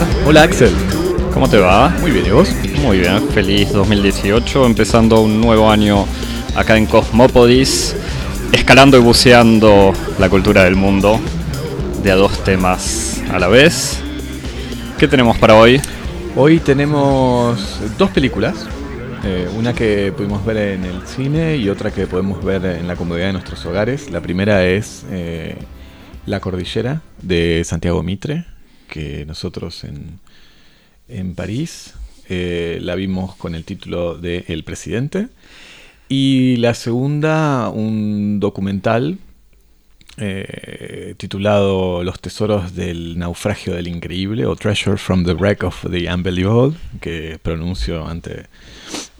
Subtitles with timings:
[0.00, 0.26] Fer.
[0.26, 0.70] Hola Axel.
[1.32, 1.88] ¿Cómo te va?
[2.00, 2.50] Muy bien, ¿y vos?
[2.82, 6.06] Muy bien, feliz 2018, empezando un nuevo año
[6.54, 7.96] acá en Cosmópodis,
[8.52, 11.18] escalando y buceando la cultura del mundo
[12.02, 14.00] de a dos temas a la vez.
[14.98, 15.80] ¿Qué tenemos para hoy?
[16.34, 18.66] Hoy tenemos dos películas.
[19.24, 22.96] eh, una que pudimos ver en el cine y otra que podemos ver en la
[22.96, 24.10] comodidad de nuestros hogares.
[24.10, 25.56] La primera es eh,
[26.26, 28.44] La Cordillera de Santiago Mitre,
[28.88, 30.18] que nosotros en,
[31.08, 31.94] en París
[32.28, 35.28] eh, la vimos con el título de El Presidente.
[36.08, 39.18] Y la segunda, un documental
[40.18, 46.12] eh, titulado Los tesoros del naufragio del increíble o Treasure from the Wreck of the
[46.12, 48.46] Unbelievable, que pronuncio ante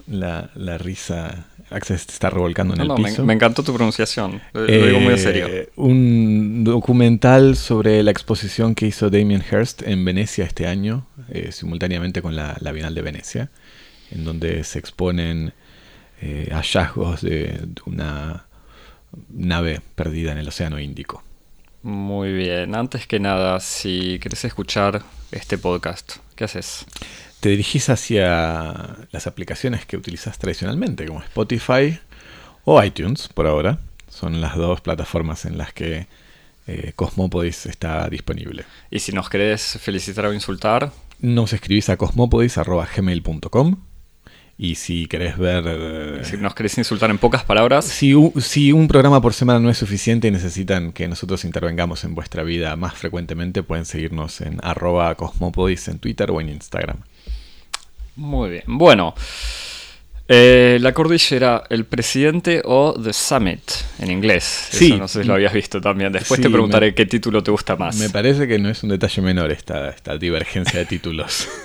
[0.07, 1.45] la, la risa.
[1.69, 3.25] Axel se está revolcando en No, el no, piso.
[3.25, 5.47] me encantó tu pronunciación, lo, lo digo muy en serio.
[5.47, 11.51] Eh, Un documental sobre la exposición que hizo Damien Hirst en Venecia este año, eh,
[11.51, 13.51] simultáneamente con la, la Bienal de Venecia,
[14.11, 15.53] en donde se exponen
[16.21, 18.45] eh, hallazgos de, de una
[19.29, 21.21] nave perdida en el Océano Índico.
[21.83, 26.85] Muy bien, antes que nada, si querés escuchar este podcast, ¿qué haces?
[27.39, 31.99] Te dirigís hacia las aplicaciones que utilizas tradicionalmente, como Spotify
[32.65, 33.79] o iTunes, por ahora.
[34.09, 36.07] Son las dos plataformas en las que
[36.65, 38.65] eh, Cosmopodis está disponible.
[38.89, 43.77] Y si nos querés felicitar o insultar, Nos escribís a cosmopodis.gmail.com
[44.59, 45.63] y si querés ver...
[45.67, 49.69] eh, si nos querés insultar en pocas palabras, si, si un programa por semana no
[49.69, 54.59] es suficiente y necesitan que nosotros intervengamos en vuestra vida más frecuentemente, pueden seguirnos en
[54.63, 56.97] arroba cosmopodis en Twitter o en Instagram.
[58.15, 58.63] Muy bien.
[58.65, 59.13] Bueno,
[60.27, 63.61] eh, la cordillera, el presidente o The Summit
[63.99, 64.43] en inglés.
[64.71, 64.93] Sí.
[64.97, 66.11] No sé si lo habías visto también.
[66.11, 67.95] Después Sí, te preguntaré me- qué título te gusta más.
[67.97, 71.47] Me parece que no es un detalle menor esta, esta divergencia de títulos.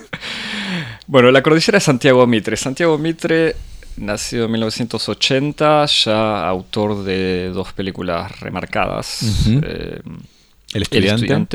[1.06, 2.56] Bueno, la cordillera de Santiago Mitre.
[2.56, 3.56] Santiago Mitre,
[3.96, 9.22] nacido en 1980, ya autor de dos películas remarcadas.
[9.48, 10.12] Eh, El
[10.74, 11.14] El estudiante,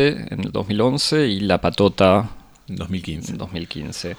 [0.10, 2.30] estudiante en el 2011 y La patota
[2.68, 3.32] 2015.
[3.32, 4.16] en 2015.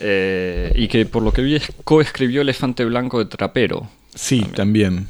[0.00, 3.88] Eh, y que por lo que vi es- coescribió Elefante Blanco de Trapero.
[4.14, 5.08] Sí, también.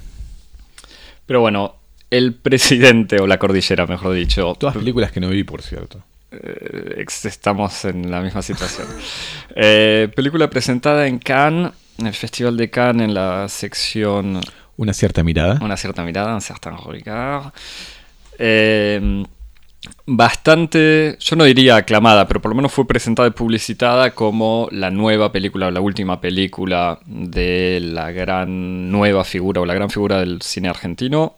[1.26, 1.76] Pero bueno,
[2.10, 4.54] el presidente, o la cordillera, mejor dicho.
[4.58, 6.02] Todas películas que no vi, por cierto.
[6.42, 8.86] Eh, estamos en la misma situación.
[9.58, 14.42] Eh, película presentada en Cannes, en el Festival de Cannes, en la sección
[14.76, 15.58] Una cierta mirada.
[15.62, 17.54] Una cierta mirada, un certain regard.
[18.38, 19.24] Eh,
[20.04, 24.90] bastante, yo no diría aclamada, pero por lo menos fue presentada y publicitada como la
[24.90, 30.20] nueva película o la última película de la gran nueva figura o la gran figura
[30.20, 31.36] del cine argentino.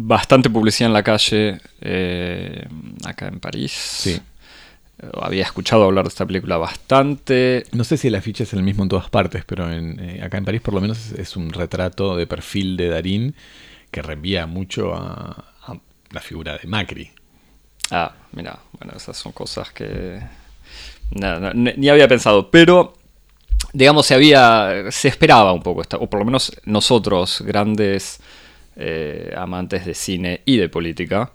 [0.00, 2.64] Bastante publicidad en la calle eh,
[3.04, 3.72] acá en París.
[3.72, 4.10] Sí.
[5.00, 7.64] Eh, Había escuchado hablar de esta película bastante.
[7.72, 10.38] No sé si el afiche es el mismo en todas partes, pero en, eh, acá
[10.38, 13.34] en París por lo menos es, es un retrato de perfil de Darín
[13.90, 15.74] que reenvía mucho a, a
[16.12, 17.10] la figura de Macri.
[17.90, 20.20] Ah, mira, bueno, esas son cosas que
[21.10, 22.94] no, no, ni ni había pensado, pero
[23.72, 28.20] digamos se había, se esperaba un poco, esta- o por lo menos nosotros, grandes
[28.78, 31.32] eh, amantes de cine y de política,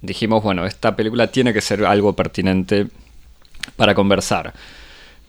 [0.00, 2.86] dijimos, bueno, esta película tiene que ser algo pertinente
[3.76, 4.52] para conversar.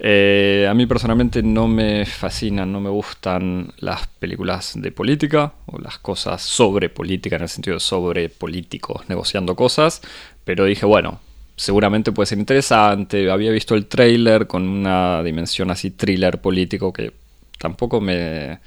[0.02, 5.78] Eh, a mí personalmente no me fascinan, no me gustan las películas de política o
[5.78, 10.02] las cosas sobre política en el sentido de sobre políticos negociando cosas,
[10.46, 11.20] pero dije, bueno,
[11.58, 13.30] seguramente puede ser interesante.
[13.30, 17.12] Había visto el trailer con una dimensión así thriller político que
[17.58, 18.60] tampoco me,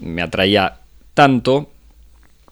[0.00, 0.78] me atraía
[1.14, 1.72] tanto,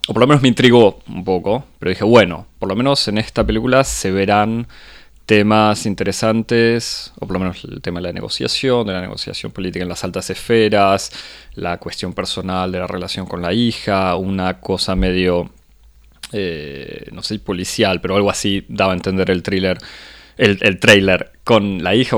[0.08, 3.18] o por lo menos me intrigó un poco, pero dije, bueno, por lo menos en
[3.18, 4.66] esta película se verán
[5.26, 9.82] temas interesantes, o por lo menos el tema de la negociación, de la negociación política
[9.84, 11.12] en las altas esferas,
[11.54, 15.50] la cuestión personal de la relación con la hija, una cosa medio,
[16.32, 19.78] eh, no sé, policial, pero algo así daba a entender el thriller,
[20.36, 22.16] el, el trailer con la hija.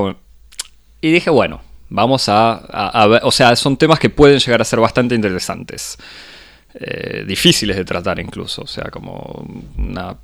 [1.01, 4.61] Y dije, bueno, vamos a, a- a ver, o sea, son temas que pueden llegar
[4.61, 5.97] a ser bastante interesantes.
[6.77, 10.17] Eh, difíciles de tratar incluso, o sea, como una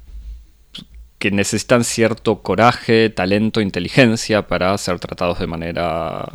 [1.18, 6.28] que necesitan cierto coraje, talento, inteligencia para ser tratados de manera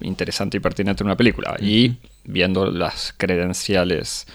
[0.00, 1.56] interesante y pertinente en una película.
[1.58, 4.26] Y viendo las credenciales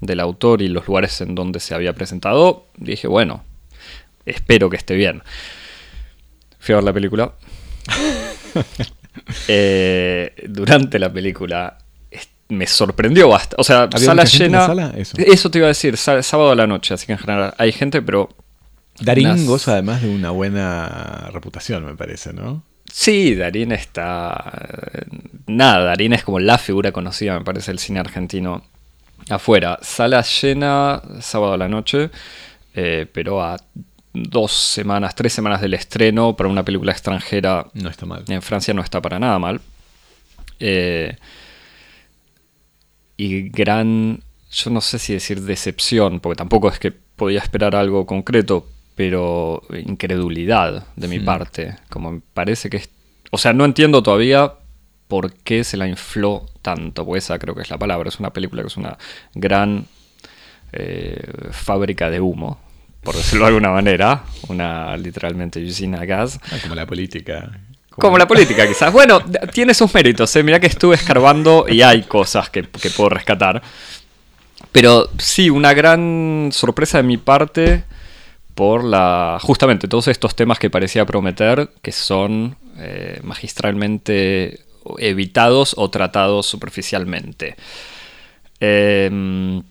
[0.00, 3.44] del autor y los lugares en donde se había presentado, dije, bueno,
[4.24, 5.22] espero que esté bien.
[6.60, 7.34] Fui a ver la película.
[9.46, 11.76] Eh, durante la película
[12.52, 13.56] me sorprendió bastante.
[13.58, 14.66] O sea, ¿Había sala llena.
[14.66, 14.94] sala?
[14.96, 15.50] Eso.
[15.50, 18.02] te iba a decir, sá- sábado a la noche, así que en general hay gente,
[18.02, 18.28] pero
[19.00, 22.62] Darín unas- goza además de una buena reputación, me parece, ¿no?
[22.92, 24.52] Sí, Darín está.
[25.46, 28.62] Nada, Darín es como la figura conocida, me parece, del cine argentino
[29.30, 29.78] afuera.
[29.82, 32.10] Sala llena sábado a la noche,
[32.74, 33.56] eh, pero a
[34.12, 38.24] dos semanas, tres semanas del estreno para una película extranjera No está mal.
[38.28, 39.60] en Francia no está para nada mal.
[40.60, 41.16] Eh,
[43.22, 44.20] y gran,
[44.50, 48.66] yo no sé si decir decepción, porque tampoco es que podía esperar algo concreto,
[48.96, 51.24] pero incredulidad de mi Hmm.
[51.24, 51.76] parte.
[51.88, 52.90] Como me parece que es...
[53.30, 54.54] O sea, no entiendo todavía
[55.06, 58.08] por qué se la infló tanto, porque esa creo que es la palabra.
[58.08, 58.98] Es una película que es una
[59.34, 59.86] gran
[60.72, 61.22] eh,
[61.52, 62.58] fábrica de humo,
[63.04, 64.24] por decirlo de alguna manera.
[64.48, 66.40] Una literalmente usina a gas.
[66.50, 67.52] Ah, como la política.
[67.96, 68.92] Como la política, quizás.
[68.92, 69.20] Bueno,
[69.52, 70.34] tiene sus méritos.
[70.36, 70.42] ¿eh?
[70.42, 73.62] Mirá que estuve escarbando y hay cosas que, que puedo rescatar.
[74.70, 77.84] Pero sí, una gran sorpresa de mi parte
[78.54, 79.38] por la.
[79.40, 84.60] Justamente todos estos temas que parecía prometer, que son eh, magistralmente
[84.98, 87.56] evitados o tratados superficialmente.
[88.60, 89.62] Em,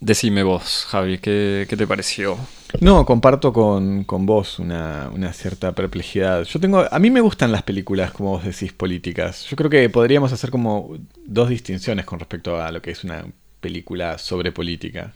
[0.00, 2.38] decime vos, Javi, ¿qué, qué te pareció?
[2.80, 6.44] No, comparto con, con vos una, una cierta perplejidad.
[6.44, 6.84] Yo tengo.
[6.90, 9.46] A mí me gustan las películas, como vos decís, políticas.
[9.46, 13.24] Yo creo que podríamos hacer como dos distinciones con respecto a lo que es una
[13.60, 15.12] película sobre política.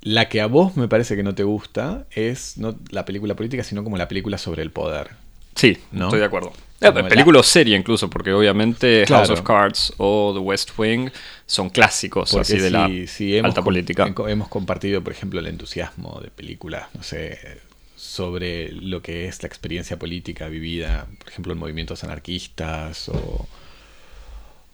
[0.00, 3.64] La que a vos me parece que no te gusta es no la película política,
[3.64, 5.10] sino como la película sobre el poder.
[5.54, 6.06] Sí, ¿No?
[6.06, 6.52] estoy de acuerdo.
[6.80, 11.10] Eh, la- película o serie incluso, porque obviamente House of Cards o The West Wing
[11.46, 14.12] son clásicos Porque así de la si hemos alta política.
[14.28, 17.38] Hemos compartido, por ejemplo, el entusiasmo de películas, no sé,
[17.96, 23.48] sobre lo que es la experiencia política vivida, por ejemplo, en movimientos anarquistas o,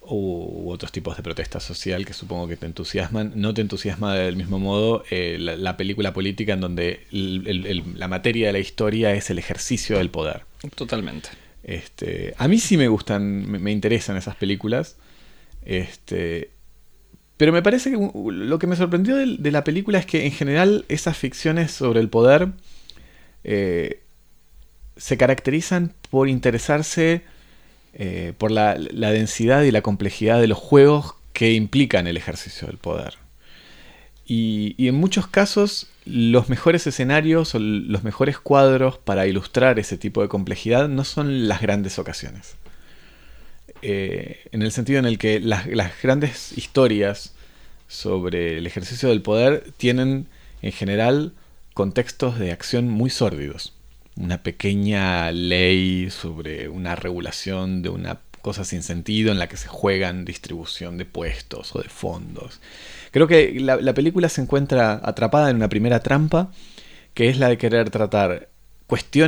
[0.07, 3.31] u otros tipos de protesta social que supongo que te entusiasman.
[3.35, 7.65] No te entusiasma del mismo modo eh, la, la película política en donde el- el-
[7.65, 10.43] el- la materia de la historia es el ejercicio del poder.
[10.75, 11.29] Totalmente.
[11.65, 14.97] Este, a mí sí me gustan, me, interesan esas películas.
[15.65, 16.51] Este,
[17.37, 20.85] pero me parece que lo que me sorprendió de, la película es que en general
[20.89, 22.49] esas ficciones sobre el poder
[23.43, 24.03] eh,
[24.95, 27.23] se caracterizan por interesarse
[27.93, 32.67] eh, por la, la densidad y la complejidad de los juegos que implican el ejercicio
[32.67, 33.24] del poder.
[34.27, 40.21] Y, en muchos casos los mejores escenarios o los mejores cuadros para ilustrar ese tipo
[40.21, 42.55] de complejidad no son las grandes ocasiones.
[43.81, 47.33] Eh, en el sentido en el que las grandes historias
[47.87, 50.27] sobre el ejercicio del poder tienen
[50.61, 51.33] en general
[51.73, 53.73] contextos de acción muy sórdidos.
[54.15, 58.15] Una pequeña ley sobre una regulación de una
[58.45, 62.61] cosa sin sentido en la que se juegan distribución de puestos o de fondos.
[63.09, 66.51] Creo que la, la película se encuentra atrapada en una primera trampa,
[67.15, 68.49] que es la de querer tratar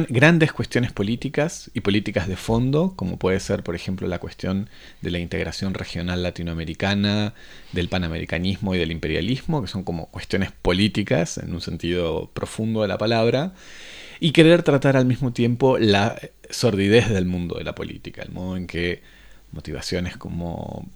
[0.09, 4.69] grandes cuestiones políticas y políticas de fondo, como puede ser, por ejemplo, la cuestión
[5.01, 7.33] de la integración regional latinoamericana,
[7.73, 12.87] del panamericanismo y del imperialismo, que son como cuestiones políticas en un sentido profundo de
[12.87, 13.53] la palabra,
[14.19, 18.57] y querer tratar al mismo tiempo la sordidez del mundo de la política, el modo
[18.57, 19.01] en que
[19.51, 20.87] motivaciones como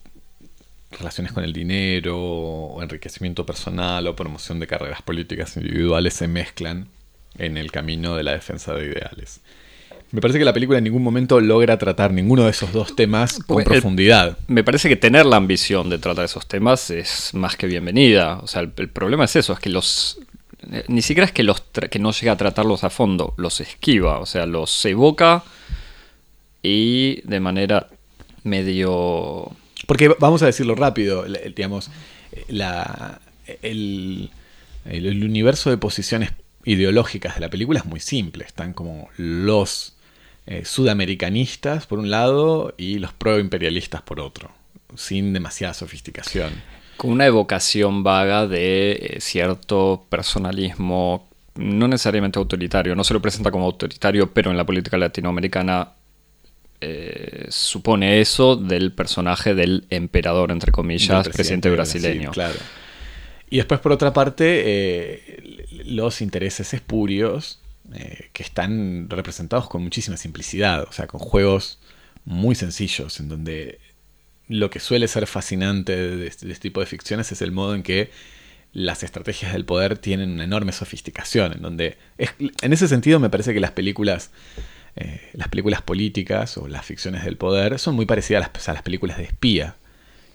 [0.91, 6.87] relaciones con el dinero, o enriquecimiento personal, o promoción de carreras políticas individuales se mezclan
[7.37, 9.41] en el camino de la defensa de ideales.
[10.11, 13.35] Me parece que la película en ningún momento logra tratar ninguno de esos dos temas
[13.39, 14.37] con Porque el- profundidad.
[14.47, 18.37] Me parece que tener la ambición de tratar esos temas es más que bienvenida.
[18.39, 20.19] O sea, el, el problema es eso, es que los...
[20.69, 24.19] eh, Ni siquiera es que, los que no llega a tratarlos a fondo, los esquiva,
[24.19, 25.43] o sea, los evoca
[26.61, 27.87] y de manera
[28.43, 29.49] medio...
[29.87, 31.89] Porque vamos a decirlo rápido, la- digamos,
[32.49, 33.19] la,
[33.61, 34.29] el,
[34.85, 36.31] el- el universo de posiciones
[36.65, 38.45] ideológicas de la película es muy simple.
[38.45, 39.95] Están como los
[40.45, 44.51] eh, sudamericanistas por un lado y los proimperialistas por otro,
[44.95, 46.51] sin demasiada sofisticación.
[46.97, 53.51] con una evocación vaga de eh, cierto personalismo, no necesariamente autoritario, no se lo presenta
[53.51, 55.93] como autoritario, pero en la política latinoamericana
[56.79, 62.31] eh, supone eso del personaje del emperador, entre comillas, del presidente, de Brasil, brasileño.
[62.31, 62.57] claro.
[63.51, 67.59] Y después, por otra parte, eh, los intereses espurios
[67.93, 71.77] eh, que están representados con muchísima simplicidad, o sea, con juegos
[72.25, 73.79] muy sencillos, en donde
[74.47, 77.83] lo que suele ser fascinante de este, este tipo de ficciones es el modo en
[77.83, 78.09] que
[78.73, 83.53] las estrategias del poder tienen una enorme sofisticación, en donde en ese sentido me parece
[83.53, 84.31] que las películas
[84.95, 89.17] eh, las películas políticas o las ficciones del poder son muy parecidas a las, películas
[89.17, 89.75] de espía,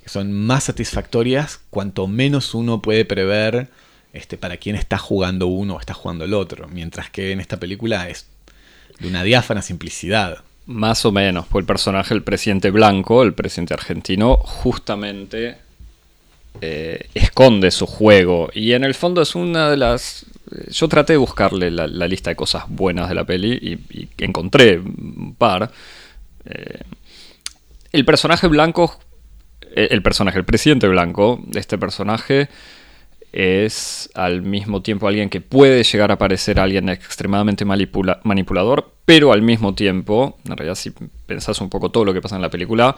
[0.07, 3.69] son más satisfactorias cuanto menos uno puede prever
[4.13, 6.69] este, para quién está jugando uno o está jugando el otro.
[6.69, 8.27] Mientras que en esta película es
[8.99, 10.39] de una diáfana simplicidad.
[10.67, 15.59] Más o menos, pues el personaje, el presidente blanco, el presidente argentino, justamente
[16.61, 18.51] eh, esconde su juego.
[18.53, 20.27] Y en el fondo es una de las...
[20.71, 25.35] Yo traté de buscarle la, lista de cosas buenas de la peli y, encontré un
[25.37, 25.71] par.
[26.45, 26.81] Eh,
[27.93, 29.06] el personaje blanco, eh,
[29.77, 32.49] el personaje, el presidente blanco, este personaje
[33.33, 39.43] es al mismo tiempo alguien que puede llegar a parecer alguien extremadamente manipulador, pero al
[39.43, 40.93] mismo tiempo, en realidad si
[41.27, 42.97] pensás un poco todo lo que pasa en la película,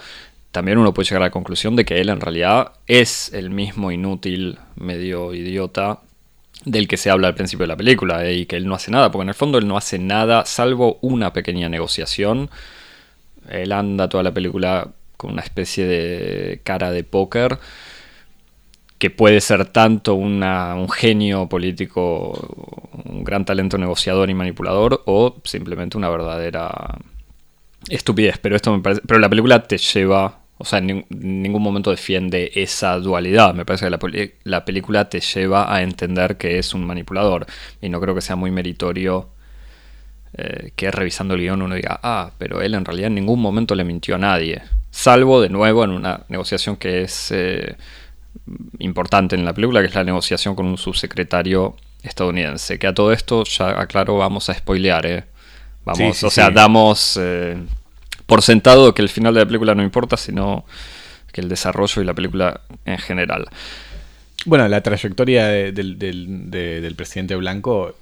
[0.52, 3.90] también uno puede llegar a la conclusión de que él en realidad es el mismo
[3.90, 6.00] inútil, medio idiota
[6.64, 8.90] del que se habla al principio de la película eh, y que él no hace
[8.90, 12.48] nada, porque en el fondo él no hace nada salvo una pequeña negociación.
[13.48, 17.58] Él anda toda la película con una especie de cara de póker
[18.98, 22.32] que puede ser tanto un genio político,
[23.04, 26.98] un gran talento negociador y manipulador, o simplemente una verdadera
[27.88, 28.38] estupidez.
[28.38, 29.02] Pero esto me parece.
[29.06, 30.40] Pero la película te lleva.
[30.60, 33.54] O sea, en, ningún momento defiende esa dualidad.
[33.54, 37.46] Me parece que la, película te lleva a entender que es un manipulador.
[37.80, 39.28] Y no creo que sea muy meritorio
[40.34, 43.76] eh, que revisando el guion uno diga, ah, pero él en realidad en ningún momento
[43.76, 44.62] le mintió a nadie.
[44.90, 47.30] Salvo de nuevo en una negociación que es.
[47.30, 47.76] Eh,
[48.78, 52.78] importante en la película, que es la negociación con un subsecretario estadounidense.
[52.78, 55.24] Que a todo esto, ya aclaro, vamos a spoilear, ¿eh?
[55.84, 57.56] Vamos, o sea, damos eh,
[58.26, 60.66] por sentado que el final de la película no importa, sino
[61.32, 63.46] que el desarrollo y la película en general.
[64.44, 67.94] Bueno, la trayectoria del, del presidente Blanco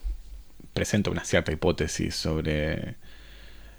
[0.74, 2.96] presenta una cierta hipótesis sobre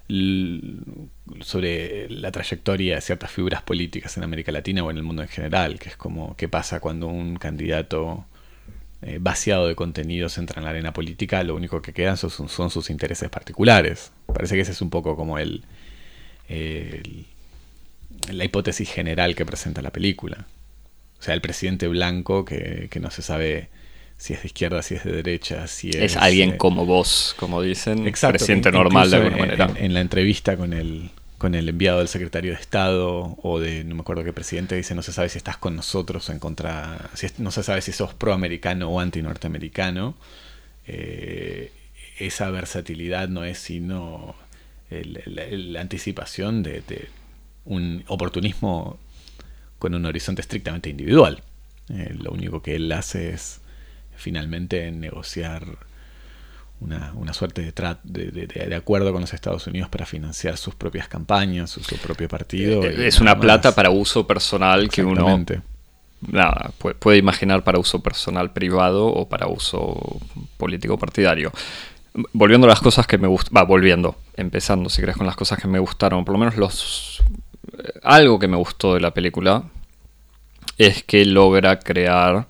[0.08, 5.28] sobre la trayectoria de ciertas figuras políticas en América Latina o en el mundo en
[5.28, 8.24] general, que es como qué pasa cuando un candidato
[9.02, 12.90] eh, vaciado de contenidos entra en la arena política, lo único que quedan son, sus
[12.90, 14.12] intereses particulares.
[14.26, 15.64] Parece que ese es un poco como el,
[18.32, 20.46] la hipótesis general que presenta la película.
[21.20, 23.68] O sea, el presidente blanco que, que no se sabe
[24.18, 25.96] si es de izquierda, si es de derecha, si es...
[25.96, 29.70] Es alguien eh, como vos, como dicen, exacto, presidente normal de alguna manera.
[29.76, 33.94] En, la entrevista con el, con el enviado del secretario de Estado o de, no
[33.94, 37.10] me acuerdo qué presidente, dice, no se sabe si estás con nosotros o en contra,
[37.14, 40.16] si no se sabe si sos proamericano o anti-norteamericano.
[40.88, 41.70] Eh,
[42.18, 44.34] esa versatilidad no es sino
[44.90, 47.08] la anticipación de,
[47.64, 48.98] un oportunismo
[49.78, 51.40] con un horizonte estrictamente individual.
[51.90, 53.60] Eh, lo único que él hace es
[54.18, 55.64] finalmente negociar
[56.80, 57.72] una, una suerte de,
[58.04, 62.84] de, de, acuerdo con los Estados Unidos para financiar sus propias campañas, su, propio partido.
[62.84, 65.44] Eh, es una plata para uso personal que uno
[66.20, 70.20] nada, puede, imaginar para uso personal privado o para uso
[70.56, 71.52] político partidario.
[72.32, 75.60] Volviendo a las cosas que me gustan, va, volviendo, empezando si crees con las cosas
[75.60, 77.22] que me gustaron, por lo menos los...
[77.78, 79.64] Eh, algo que me gustó de la película
[80.78, 82.46] es que logra crear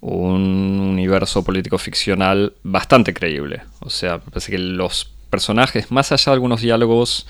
[0.00, 3.62] un universo político ficcional bastante creíble.
[3.80, 7.26] O sea, me parece que los personajes, más allá de algunos diálogos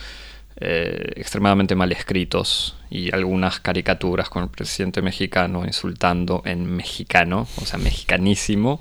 [0.57, 7.65] eh, extremadamente mal escritos y algunas caricaturas con el presidente mexicano insultando en mexicano, o
[7.65, 8.81] sea, mexicanísimo,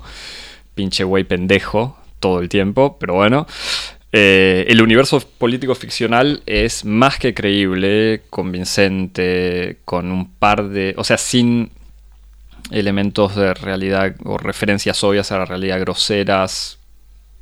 [0.74, 3.46] pinche güey pendejo todo el tiempo, pero bueno.
[4.12, 10.94] Eh, el universo político ficcional es más que creíble, convincente, con un par de.
[10.96, 11.70] O sea, sin
[12.70, 16.78] elementos de realidad o referencias obvias a la realidad groseras,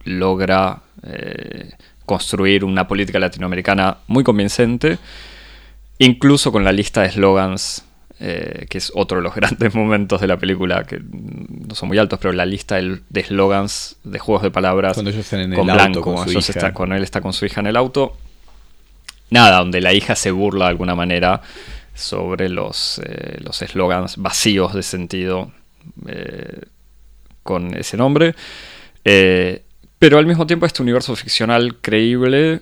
[0.04, 1.72] logra eh,
[2.06, 4.98] construir una política latinoamericana muy convincente,
[5.98, 7.84] incluso con la lista de slogans,
[8.20, 11.98] eh, que es otro de los grandes momentos de la película, que no son muy
[11.98, 15.70] altos, pero la lista de slogans de juegos de palabras cuando ellos están en el
[15.70, 18.16] auto con cuando él está con su hija en el auto.
[19.30, 21.42] Nada, donde la hija se burla de alguna manera
[21.98, 25.50] sobre los eh, los eslogans vacíos de sentido
[26.06, 26.62] eh,
[27.42, 28.34] con ese nombre.
[29.04, 29.62] Eh,
[29.98, 32.60] pero al mismo tiempo este universo ficcional creíble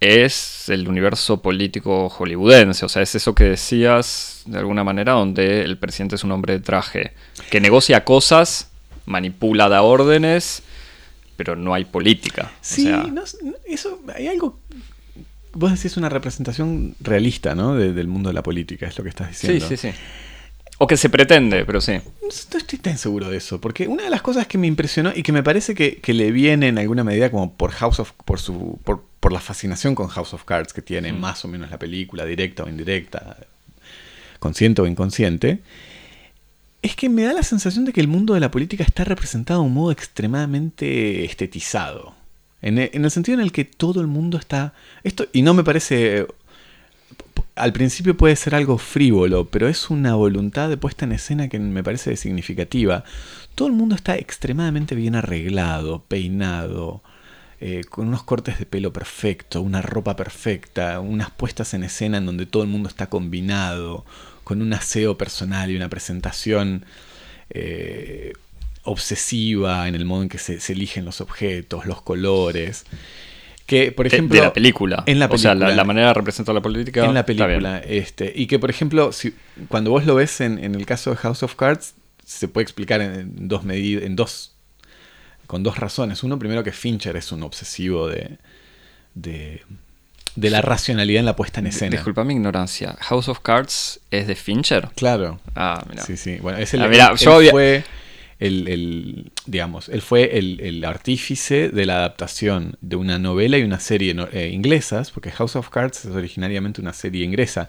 [0.00, 2.84] es el universo político hollywoodense.
[2.84, 6.54] O sea, es eso que decías de alguna manera donde el presidente es un hombre
[6.54, 7.12] de traje
[7.50, 8.70] que negocia cosas,
[9.06, 10.62] manipula, da órdenes,
[11.36, 12.52] pero no hay política.
[12.60, 12.92] Sí,
[13.66, 14.58] eso hay algo
[15.54, 17.74] vos decís una representación realista, ¿no?
[17.74, 19.66] del mundo de la política, es lo que estás diciendo.
[19.66, 19.98] Sí, sí, sí.
[20.78, 21.92] O que se pretende, pero sí.
[22.22, 25.22] No estoy tan seguro de eso, porque una de las cosas que me impresionó y
[25.22, 28.80] que me parece que, le viene en alguna medida como por House of, por su,
[28.84, 31.18] por, la fascinación con House of Cards que tiene mm.
[31.18, 33.38] más o menos la película, directa o indirecta,
[34.38, 35.60] consciente o inconsciente,
[36.82, 39.04] es es que me da la sensación de que el mundo de la política está
[39.04, 42.14] representado de un modo extremadamente estetizado.
[42.64, 44.72] En e, el, sentido en el que todo el mundo está...
[45.04, 46.26] Esto, y no me parece...
[47.56, 51.58] Al principio puede ser algo frívolo, pero es una voluntad de puesta en escena que
[51.58, 53.04] me parece significativa.
[53.54, 57.02] Todo el mundo está extremadamente bien arreglado, peinado,
[57.60, 62.26] eh, con unos cortes de pelo perfecto, una ropa perfecta, unas puestas en escena en
[62.26, 64.04] donde todo el mundo está combinado,
[64.42, 66.86] con un aseo personal y una presentación
[67.50, 68.32] eh,
[68.84, 72.84] obsesiva en el modo en que se, eligen los objetos, los colores.
[73.66, 74.38] Que, por ejemplo.
[74.38, 75.04] De la película.
[75.06, 75.54] En la película.
[75.54, 77.04] O sea, la, manera de representar la política.
[77.04, 77.78] En la película.
[77.78, 79.34] Este, y que, por ejemplo, si,
[79.68, 83.48] cuando vos lo ves en, el caso de House of Cards, se puede explicar en
[83.48, 84.04] dos medidas.
[84.04, 84.54] En dos.
[85.46, 86.22] Con dos razones.
[86.22, 88.38] Uno, primero, que Fincher es un obsesivo de.
[89.14, 89.62] de
[90.36, 91.92] de la racionalidad en la puesta en escena.
[91.92, 92.96] Disculpa mi ignorancia.
[93.02, 94.88] ¿House of Cards es de Fincher?
[94.96, 95.38] Claro.
[95.54, 96.02] Ah, mira.
[96.02, 96.38] Sí, sí.
[96.42, 97.84] Bueno, es el, ah, fue
[98.38, 104.14] el, digamos, él fue el, artífice de la adaptación de una novela y una serie
[104.32, 107.68] eh, inglesas, porque House of Cards es originariamente una serie inglesa.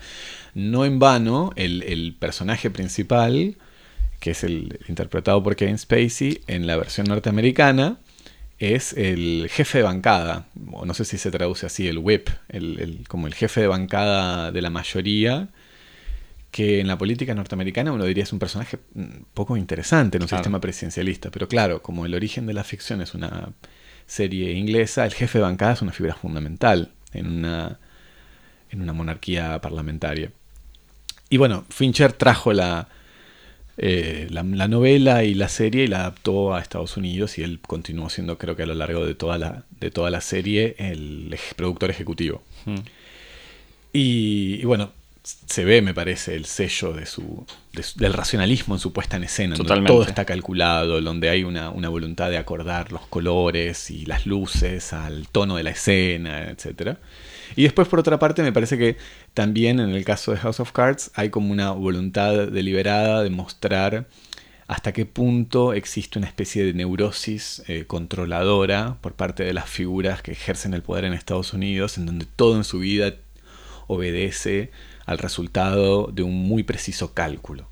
[0.54, 3.58] No en vano, el, personaje principal,
[4.20, 8.00] que es el interpretado por Kevin Spacey en la versión norteamericana,
[8.58, 13.04] es el jefe de bancada, o no sé si se traduce así, el whip, el,
[13.08, 15.50] como el jefe de bancada de la mayoría,
[16.56, 20.30] que en la política norteamericana uno diría es un personaje mm, poco interesante en un
[20.30, 23.50] sistema presidencialista, pero claro, como el origen de la ficción es una
[24.08, 27.78] serie inglesa, el jefe de bancada es una figura fundamental en una,
[28.70, 30.32] en una monarquía parlamentaria.
[31.30, 32.88] Y bueno, Fincher trajo la,
[33.76, 38.10] eh, la, novela y la serie y la adaptó a Estados Unidos y él continuó
[38.10, 41.90] siendo, creo que a lo largo de toda la, de toda la serie, el productor
[41.90, 42.44] ejecutivo.
[42.64, 42.78] Hmm.
[43.92, 44.94] Y, bueno,
[45.26, 47.46] se ve, me parece, el sello de su,
[47.96, 51.90] del racionalismo en su puesta en escena, donde todo está calculado, donde hay una, una,
[51.90, 57.00] voluntad de acordar los colores y las luces al tono de la escena, etcétera.
[57.56, 58.98] Y después, por otra parte, me parece que
[59.34, 64.08] también en el caso de House of Cards hay como una voluntad deliberada de mostrar
[64.68, 70.22] hasta qué punto existe una especie de neurosis eh, controladora por parte de las figuras
[70.22, 73.14] que ejercen el poder en Estados Unidos, en donde todo en su vida
[73.88, 74.72] obedece
[75.06, 77.68] al resultado de un muy preciso cálculo.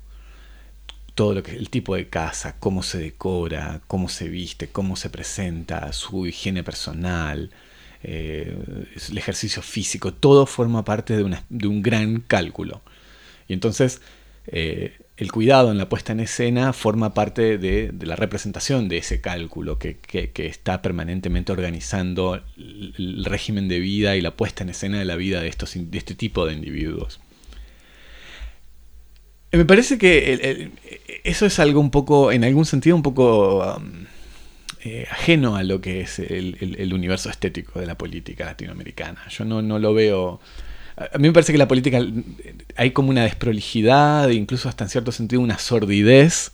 [1.14, 5.10] Todo lo que el tipo de casa, cómo se decora, cómo se viste, cómo se
[5.10, 7.50] presenta, su higiene personal,
[8.02, 8.56] eh,
[9.10, 12.82] el ejercicio físico, todo forma parte de, un gran cálculo.
[13.48, 14.00] Y entonces
[14.46, 19.20] eh, el cuidado en la puesta en escena forma parte de, la representación de ese
[19.20, 19.98] cálculo que,
[20.34, 25.40] está permanentemente organizando el, régimen de vida y la puesta en escena de la vida
[25.40, 27.20] de, estos, de este tipo de individuos.
[29.56, 30.70] Me parece que
[31.24, 33.76] eso es algo un poco, en algún sentido, un poco...
[33.76, 34.04] Um,
[34.86, 39.18] eh, ajeno a lo que es el, universo estético de la política latinoamericana.
[39.30, 40.40] Yo no, lo veo...
[40.96, 42.06] A mí me parece que la política
[42.76, 46.52] hay como una desprolijidad, incluso hasta en cierto sentido una sordidez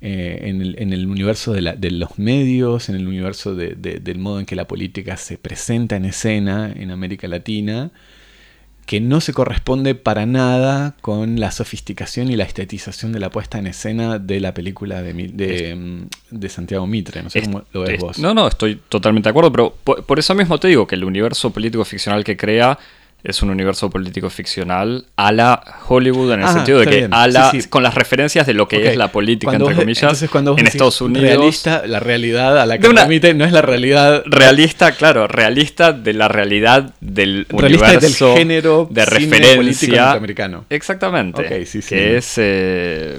[0.00, 4.68] eh, en, el, universo de, los medios, en el universo del modo en que la
[4.68, 7.90] política se presenta en escena en América Latina
[8.88, 13.58] que no se corresponde para nada con la sofisticación y la estetización de la puesta
[13.58, 17.22] en escena de la película de, de, mm, Santiago Mitre.
[17.22, 18.18] No sé cómo lo ves vos.
[18.18, 21.50] No, no, estoy totalmente de acuerdo, pero por, eso mismo te digo que el universo
[21.50, 22.78] político ficcional que crea
[23.24, 27.52] es un universo político ficcional a la Hollywood en el sentido de que a la,
[27.68, 31.28] con las referencias de lo que es la política entre comillas en Estados Unidos.
[31.28, 36.12] realista la realidad a la que permite no es la realidad realista claro realista de
[36.12, 41.66] la realidad del universo del género de referencia americano exactamente.
[41.88, 43.18] Que es eh,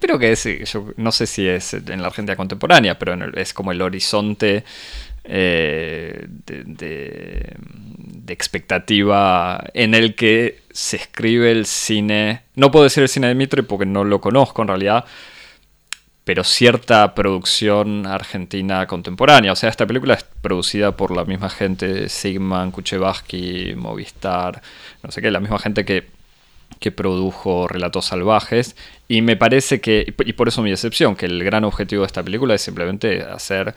[0.00, 3.70] pero que es yo no sé si es en la Argentina contemporánea pero es como
[3.70, 4.64] el horizonte
[5.24, 7.56] eh, de,
[8.26, 12.42] expectativa en el que se escribe el cine.
[12.56, 15.04] No puedo decir el cine de Mitre porque no lo conozco en realidad,
[16.24, 19.52] pero cierta producción argentina contemporánea.
[19.52, 24.60] O sea, esta película es producida por la misma gente, Sigman, Kuchevaski, Movistar,
[25.02, 26.08] no sé qué, la misma gente que,
[26.80, 28.74] que produjo Relatos Salvajes.
[29.06, 32.22] Y me parece que, y por eso mi decepción, que el gran objetivo de esta
[32.22, 33.74] película es simplemente hacer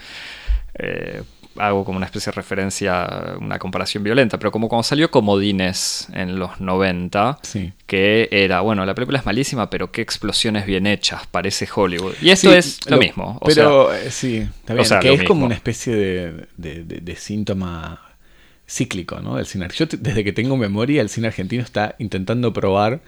[0.80, 1.24] eh,
[1.60, 6.40] hago como una especie de referencia, una comparación violenta, pero como cuando salió Comodines en
[6.40, 7.40] los 90,
[7.86, 12.14] que era, bueno, la película es malísima, pero qué explosiones bien hechas, parece Hollywood.
[12.22, 13.40] Y esto es lo, mismo.
[13.46, 15.96] pero eh, sí, está que es como una especie
[16.58, 18.02] de, síntoma
[18.68, 19.38] cíclico, ¿no?
[19.38, 19.68] Del cine.
[19.74, 23.02] Yo desde que tengo memoria, el cine argentino está intentando probar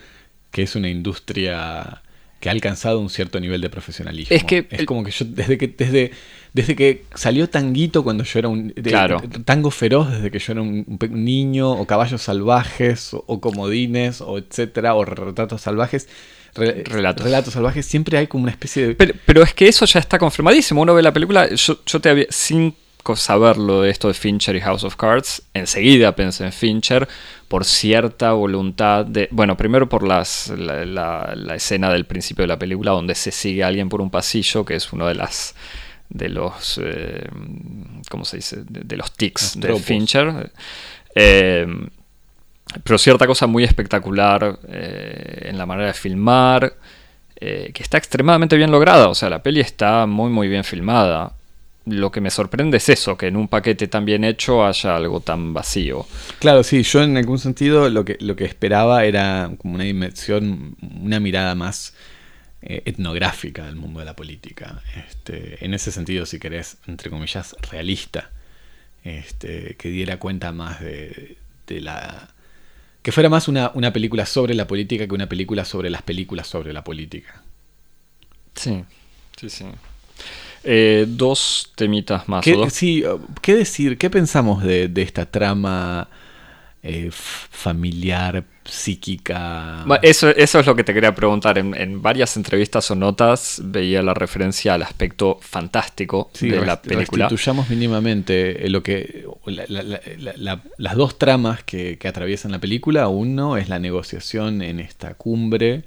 [0.51, 2.01] que es una industria
[2.39, 4.35] que ha alcanzado un cierto nivel de profesionalismo.
[4.35, 6.11] Es que es el- como que yo desde que desde
[6.53, 9.21] desde que salió Tanguito cuando yo era un de- Claro.
[9.45, 14.37] Tango feroz desde que yo era un, niño o caballos salvajes o, o comodines o
[14.37, 16.07] etcétera o retratos salvajes
[16.55, 17.53] re- Relatos.
[17.53, 20.81] salvajes siempre hay como una especie de Pero, pero es que eso ya está confirmadísimo.
[20.81, 22.73] Uno ve la película, yo, yo te había, sin
[23.15, 27.07] saberlo de esto de Fincher y House of Cards, enseguida pensé en Fincher
[27.49, 29.27] por cierta voluntad de...
[29.31, 33.31] Bueno, primero por las, la, la- la escena del principio de la película donde se
[33.31, 35.55] sigue a alguien por un pasillo, que es uno de las
[36.09, 37.27] de los eh,
[38.09, 38.63] ¿cómo se dice?
[38.63, 39.83] de, de los tics Los de.
[39.83, 40.51] Fincher
[41.15, 41.67] Eh,
[42.83, 46.75] pero cierta cosa muy espectacular eh, en la manera de filmar,
[47.35, 49.07] que está extremadamente bien lograda.
[49.09, 51.33] O sea, la peli está muy, muy bien filmada.
[51.89, 55.19] Lo que me sorprende es eso, que en un paquete tan bien hecho haya algo
[55.19, 56.05] tan vacío.
[56.39, 60.75] Claro, sí, yo en algún sentido lo que, lo que esperaba era como una dimensión,
[60.81, 61.93] una mirada más
[62.61, 64.81] eh, etnográfica del mundo de la política.
[65.07, 68.31] Este, en ese sentido, si querés, entre comillas, realista.
[69.03, 72.33] Este, que diera cuenta más de, de la...
[73.01, 76.47] Que fuera más una, una película sobre la política que una película sobre las películas
[76.47, 77.41] sobre la política.
[78.55, 78.83] Sí,
[79.37, 79.65] sí, sí.
[80.63, 82.43] Eh, dos temitas más.
[82.43, 83.03] ¿Qué, dos- sí,
[83.41, 83.97] ¿qué decir?
[83.97, 86.07] ¿Qué pensamos de, de esta trama
[86.83, 89.85] eh, familiar, psíquica?
[90.01, 91.57] Eso, eso es lo que te quería preguntar.
[91.57, 96.81] En, en varias entrevistas o notas veía la referencia al aspecto fantástico Sí, de la
[96.81, 97.25] película.
[97.25, 103.07] restituyamos mínimamente eh, lo que la- las dos tramas que, que atraviesan la película.
[103.07, 105.83] Uno es la negociación en esta cumbre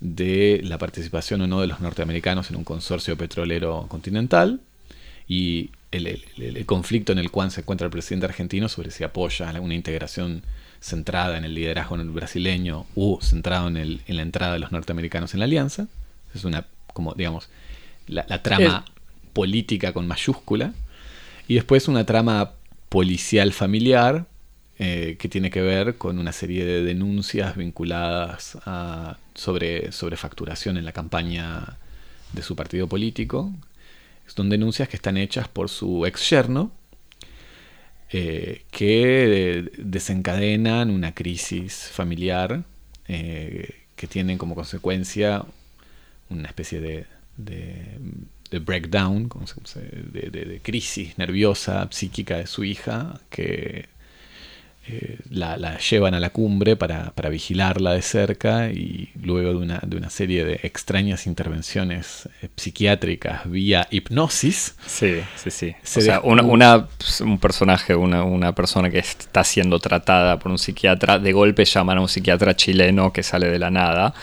[0.00, 4.60] de la participación o no de los norteamericanos en un consorcio petrolero continental
[5.26, 8.90] y el, el- el- el conflicto en el cual se encuentra el presidente argentino sobre
[8.90, 10.42] si apoya una integración
[10.80, 15.34] centrada en el liderazgo brasileño o centrado en, el- en la entrada de los norteamericanos
[15.34, 15.88] en la alianza.
[16.34, 17.48] Es una, como digamos,
[18.06, 18.84] la, la trama
[19.32, 20.72] política con mayúscula.
[21.48, 22.52] Y después una trama
[22.88, 24.26] policial familiar
[24.78, 30.76] eh, que tiene que ver con una serie de denuncias vinculadas a, sobre, sobre facturación
[30.76, 31.76] en la campaña
[32.32, 33.52] de su partido político.
[34.26, 36.70] Son denuncias que están hechas por su ex yerno,
[38.10, 42.62] eh, que desencadenan una crisis familiar
[43.06, 45.44] eh, que tienen como consecuencia
[46.30, 47.98] una especie de, de,
[48.50, 49.28] de breakdown,
[50.12, 53.88] de- de crisis nerviosa, psíquica de su hija, que
[54.90, 59.56] eh, la, la llevan a la cumbre para, para vigilarla de cerca y luego de
[59.56, 65.74] una, de una serie de extrañas intervenciones eh, psiquiátricas vía hipnosis, Sí, sí, sí.
[65.82, 66.88] Se o sea, una, una-
[67.20, 71.98] un personaje, una, una persona que está siendo tratada por un psiquiatra, de golpe llaman
[71.98, 74.14] a un psiquiatra chileno que sale de la nada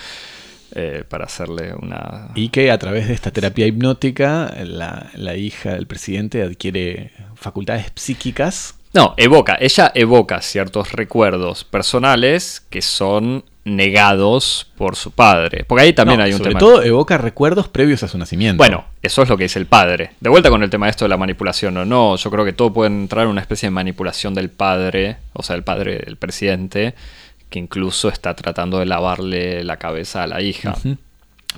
[0.74, 2.30] eh, para hacerle una...
[2.34, 7.86] Y que a través de esta terapia hipnótica, la, la hija del presidente adquiere facultades
[7.94, 8.74] psíquicas.
[8.96, 15.64] No, evoca, ella evoca ciertos recuerdos personales que son negados por su padre.
[15.64, 16.60] Porque ahí también No, hay un sobre tema...
[16.60, 18.56] todo evoca recuerdos previos a su nacimiento.
[18.56, 20.12] Bueno, eso es lo que dice el padre.
[20.20, 22.54] De vuelta con el tema de esto de la manipulación o no, yo creo que
[22.54, 26.16] todo puede entrar en una especie de manipulación del padre, o sea, el padre del
[26.16, 26.94] presidente,
[27.50, 30.74] que incluso está tratando de lavarle la cabeza a la hija.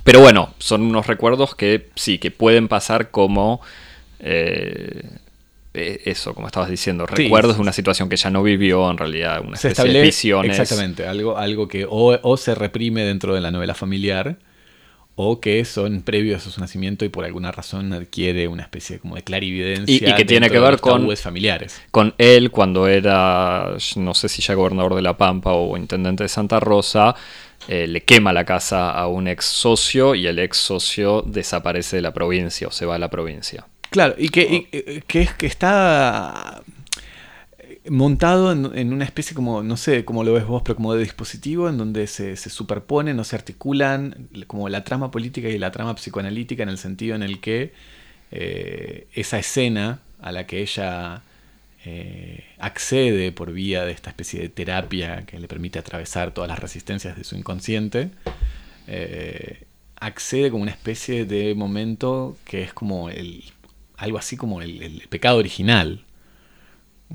[0.02, 3.60] Pero bueno, son unos recuerdos que sí, que pueden pasar como...
[4.18, 5.02] eh,
[5.74, 7.22] eso, como estabas diciendo, Sí.
[7.24, 10.58] recuerdos de una situación que ya no vivió, en realidad, una se especie de visiones.
[10.58, 14.38] exactamente algo, algo que o, o se reprime dentro de la novela familiar
[15.20, 19.16] o que son previos a su nacimiento y por alguna razón adquiere una especie como
[19.16, 24.14] de clarividencia Y- y que tiene que ver con- familiares con él cuando era, no
[24.14, 27.16] sé si ya gobernador de La Pampa o intendente de Santa Rosa,
[27.66, 32.02] eh, le quema la casa a un ex socio y el ex socio desaparece de
[32.02, 33.66] la provincia o se va a la provincia.
[33.90, 36.62] Claro y que, y- eh, que es que está
[37.90, 41.02] montado en, en una especie como, no sé cómo lo ves vos, pero como de
[41.02, 45.70] dispositivo en donde se, se superponen o se articulan como la trama política y la
[45.72, 47.72] trama psicoanalítica en el sentido en el que
[48.30, 51.22] eh, esa escena a la que ella
[51.86, 56.58] eh, accede por vía de esta especie de terapia que le permite atravesar todas las
[56.58, 58.10] resistencias de su inconsciente,
[58.86, 59.64] eh,
[59.96, 63.44] accede como una especie de momento que es como el,
[63.98, 66.00] algo así como el, el pecado original.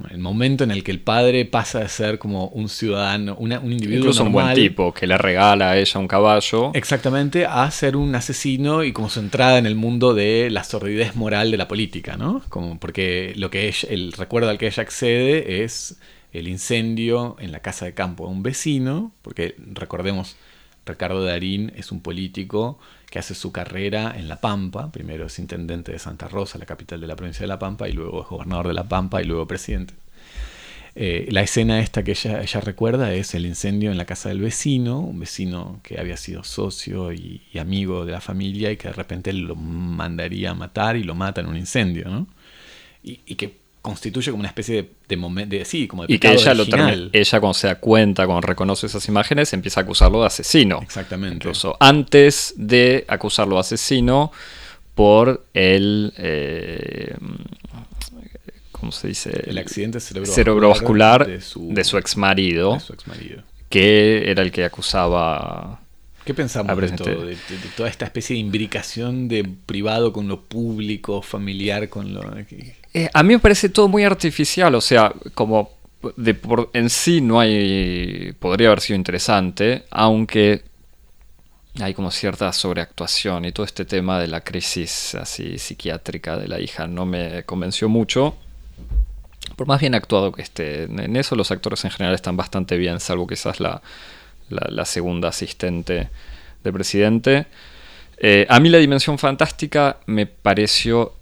[0.09, 3.71] El momento en el que el padre pasa de ser como un ciudadano, una- un
[3.71, 6.71] individuo Incluso un buen normal, tipo que le regala a ella un caballo.
[6.73, 11.15] Exactamente, a ser un asesino y como su entrada en el mundo de la sordidez
[11.15, 12.41] moral de la política, ¿no?
[12.49, 15.99] Como porque lo que ella- el recuerdo al que ella accede es
[16.31, 20.35] el incendio en la casa de campo de un vecino, porque recordemos,
[20.85, 24.91] Ricardo Darín es un político que hace su carrera en La Pampa.
[24.91, 27.93] Primero es intendente de Santa Rosa, la capital de la provincia de La Pampa, y
[27.93, 29.93] luego es gobernador de La Pampa y luego presidente.
[30.95, 34.99] Eh, la escena esta que ella, recuerda es el incendio en la casa del vecino,
[34.99, 39.33] un vecino que había sido socio y, amigo de la familia y que de repente
[39.33, 42.27] lo mandaría a matar y lo mata en un incendio, ¿no?
[43.03, 46.63] Y, que constituye como una especie de, momento, sí, como de Y que ella, lo
[46.63, 50.79] ella cuando se da cuenta, cuando reconoce esas imágenes, empieza a acusarlo de asesino.
[50.81, 51.35] Exactamente.
[51.35, 54.31] Incluso antes de acusarlo de asesino
[54.95, 56.13] por el...
[56.17, 57.13] Eh,
[58.71, 59.43] ¿cómo se dice?
[59.47, 62.77] El accidente cerebrovascular, de, su, ex marido,
[63.67, 65.81] que era el que acusaba...
[66.23, 67.35] ¿Qué pensamos de, todo, de,
[67.75, 72.21] toda esta especie de imbricación de privado con lo público, familiar con lo...
[72.93, 75.71] Eh, a mí me parece todo muy artificial, o sea, como
[76.17, 78.33] de por, en sí no hay...
[78.39, 80.63] podría haber sido interesante, aunque
[81.81, 86.59] hay como cierta sobreactuación y todo este tema de la crisis así psiquiátrica de la
[86.59, 88.35] hija no me convenció mucho
[89.55, 90.83] por más bien actuado que esté.
[90.83, 93.81] En eso los actores en general están bastante bien, salvo quizás la,
[94.49, 96.09] la, segunda asistente
[96.63, 97.45] del presidente.
[98.17, 101.13] Eh, a mí la dimensión fantástica me pareció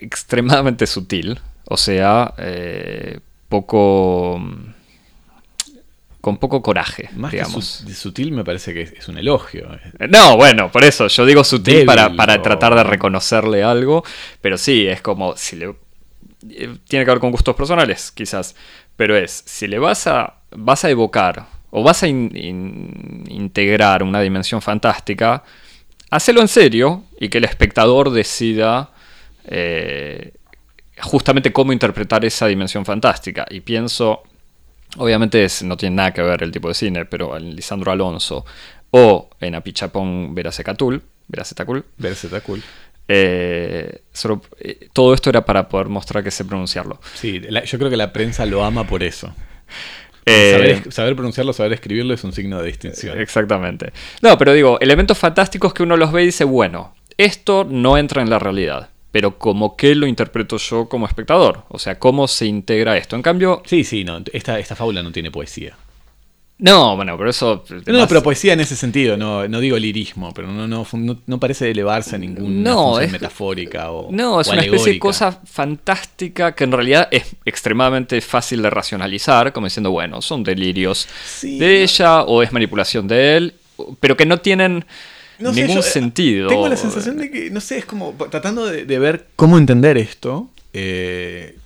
[0.00, 4.40] extremadamente sutil, o sea, eh, poco
[6.22, 7.84] con poco coraje, Más digamos.
[7.84, 9.68] de sutil me parece que es un elogio.
[9.98, 14.04] Eh, no, bueno, por eso yo digo sutil para, para tratar de reconocerle algo,
[14.40, 15.74] pero sí, es como si le
[16.48, 18.54] eh, tiene que ver con gustos personales, quizás,
[18.94, 24.62] pero es, si le vas a, vas a evocar o vas a integrar una dimensión
[24.62, 25.42] fantástica,
[26.08, 28.91] hacelo en serio y que el espectador decida
[29.44, 30.32] eh,
[31.00, 33.46] justamente cómo interpretar esa dimensión fantástica.
[33.50, 34.22] Y pienso,
[34.96, 38.44] obviamente no tiene nada que ver el tipo de cine, pero en Lisandro Alonso
[38.90, 42.62] o en Apichapón Veracetacul, Veracetacul, Veracetacul
[43.08, 44.02] eh,
[44.60, 47.00] eh, todo esto era para poder mostrar que sé pronunciarlo.
[47.14, 49.34] Sí, yo creo que la prensa lo ama por eso.
[50.24, 53.20] Eh, saber, pronunciarlo, saber escribirlo es un signo de distinción.
[53.20, 53.92] Exactamente.
[54.20, 58.22] No, pero digo, elementos fantásticos que uno los ve y dice, bueno, esto no entra
[58.22, 58.88] en la realidad.
[59.12, 61.64] Pero como que lo interpreto yo como espectador.
[61.68, 63.14] O sea, cómo se integra esto.
[63.14, 63.62] En cambio.
[63.66, 64.22] Sí, sí, no.
[64.32, 65.76] Esta, esta fábula no tiene poesía.
[66.62, 67.64] No, bueno, pero eso.
[67.86, 70.86] No, pero poesía en ese sentido, no, no digo lirismo, pero no, no,
[71.26, 74.12] no, parece elevarse a ninguna no, es, metafórica o.
[74.12, 79.52] No, es una especie de cosa fantástica que en realidad es extremadamente fácil de racionalizar,
[79.52, 81.08] como diciendo, bueno, son delirios
[81.42, 83.54] de ella o es manipulación de él,
[83.98, 84.84] pero que no tienen.
[85.50, 86.48] Ningún eh, sentido.
[86.48, 90.48] Tengo la sensación de que, no sé, es como tratando de, ver cómo entender esto.
[90.72, 91.58] Eh,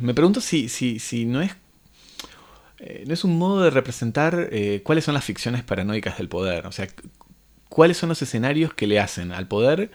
[0.00, 1.52] me pregunto si, si, si no es
[2.78, 6.66] eh, no es un modo de representar eh, cuáles son las ficciones paranoicas del poder,
[6.66, 6.88] o sea,
[7.68, 9.90] cuáles son los escenarios que le hacen al poder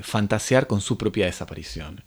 [0.00, 2.02] fantasear con su propia desaparición.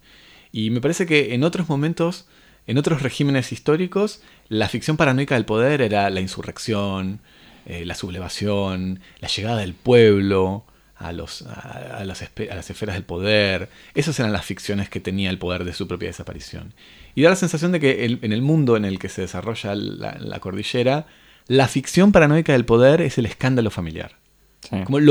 [0.50, 2.26] Y me parece que en otros momentos,
[2.66, 7.20] en otros regímenes históricos, la ficción paranoica del poder era la insurrección,
[7.66, 10.64] la sublevación, la llegada del pueblo,
[11.02, 13.68] a, los, a, las, esferas del poder.
[13.94, 16.74] Esas eran las ficciones que tenía el poder de su propia desaparición.
[17.14, 20.38] Y da la sensación de que en el mundo en el que se desarrolla la,
[20.40, 21.06] cordillera,
[21.48, 24.16] la ficción paranoica del poder es el escándalo familiar.
[24.84, 25.08] Como el,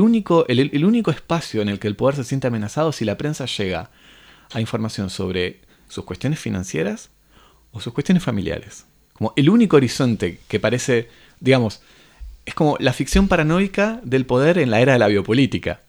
[0.00, 3.44] único, el, único espacio en el que el poder se siente amenazado si la prensa
[3.44, 3.90] llega
[4.52, 7.10] a información sobre sus cuestiones financieras
[7.70, 8.86] o sus cuestiones familiares.
[9.12, 11.08] Como el único horizonte que parece,
[11.44, 11.82] digamos,
[12.46, 15.80] es como la ficción paranoica del poder en la era de la biopolítica.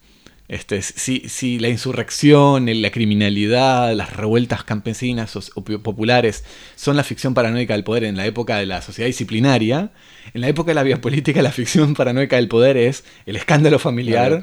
[0.48, 6.44] Este, si, si, la insurrección, la criminalidad, las revueltas campesinas o, populares
[6.76, 9.90] son la ficción paranoica del poder en la época de la sociedad disciplinaria,
[10.34, 14.40] en la época de la biopolítica la ficción paranoica del poder es el escándalo familiar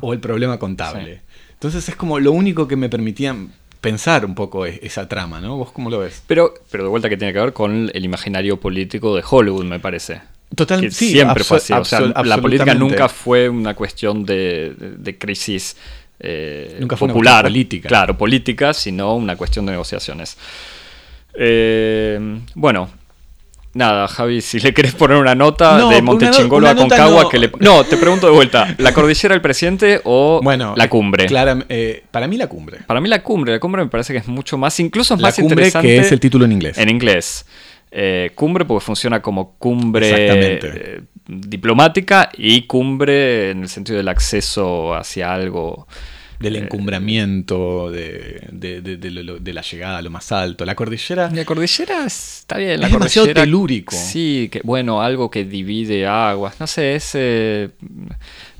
[0.00, 1.20] o el problema contable.
[1.52, 3.36] Entonces es como lo único que me permitía
[3.80, 5.56] pensar un poco e, esa trama, ¿no?
[5.58, 6.24] ¿Vos cómo lo ves?
[6.26, 9.78] Pero, pero de vuelta que tiene que ver con el imaginario político de Hollywood, me
[9.78, 10.22] parece.
[10.56, 11.72] Total, siempre fue así.
[11.72, 15.76] O sea, la política nunca fue una cuestión de, crisis
[16.18, 17.44] eh, nunca fue popular.
[17.44, 17.88] política.
[17.88, 20.38] Claro, política, sino una cuestión de negociaciones.
[21.34, 22.88] Eh, bueno,
[23.74, 27.28] nada, Javi, si le querés poner una nota de Montechingolo a Concagua, no.
[27.28, 27.52] que le...
[27.60, 30.40] No, te pregunto de vuelta, ¿la cordillera del presidente o
[30.74, 31.26] la cumbre?
[31.68, 32.78] Eh, para mí la cumbre.
[32.86, 35.38] Para mí la cumbre, la cumbre me parece que es mucho más, incluso es más
[35.38, 35.86] interesante.
[35.86, 36.78] que es el título en inglés.
[36.78, 37.44] En inglés.
[37.90, 40.10] Eh, cumbre porque funciona como cumbre
[40.74, 45.86] eh, diplomática y cumbre en el sentido del acceso hacia algo
[46.38, 50.66] del encumbramiento, de, de, de- de lo- de la llegada a lo más alto.
[50.66, 52.78] La cordillera La cordillera está bien.
[52.80, 53.96] La es demasiado cordillera, telúrico.
[53.96, 56.60] Sí, que bueno, algo que divide aguas.
[56.60, 57.14] No sé, es.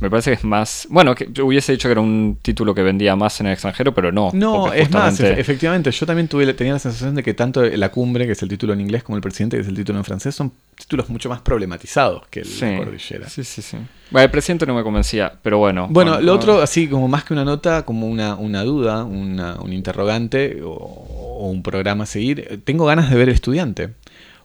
[0.01, 0.87] Me parece que es más.
[0.91, 3.95] Bueno, que yo hubiese dicho que era un título que vendía más en el extranjero,
[3.95, 4.31] pero no.
[4.35, 7.91] No, es más, justamente- efectivamente, yo también tuve, tenía la sensación de que tanto La
[7.91, 10.05] Cumbre, que es el título en inglés, como El Presidente, que es el título en
[10.05, 13.29] francés, son títulos mucho más problematizados que el- Sí, Cordillera.
[13.29, 13.77] sí, sí, sí.
[14.11, 15.89] Bueno, el presidente no me convencía, pero bueno.
[15.91, 19.03] Bueno, no- lo no- otro, así como más que una nota, como una, una duda,
[19.05, 23.91] una- un interrogante o, o un programa a seguir, tengo ganas de ver El Estudiante.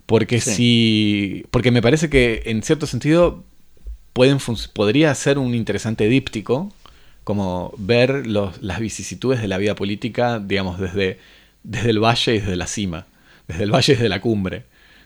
[0.07, 0.51] Porque Sí.
[0.55, 1.45] si.
[1.51, 3.43] Porque me parece que en cierto sentido
[4.13, 4.37] pueden
[4.73, 6.71] podría ser un interesante díptico,
[7.23, 11.19] como ver los- las vicisitudes de la vida política, digamos, desde,
[11.63, 13.07] desde el valle y desde la cima,
[13.47, 14.63] desde el valle y desde la cumbre,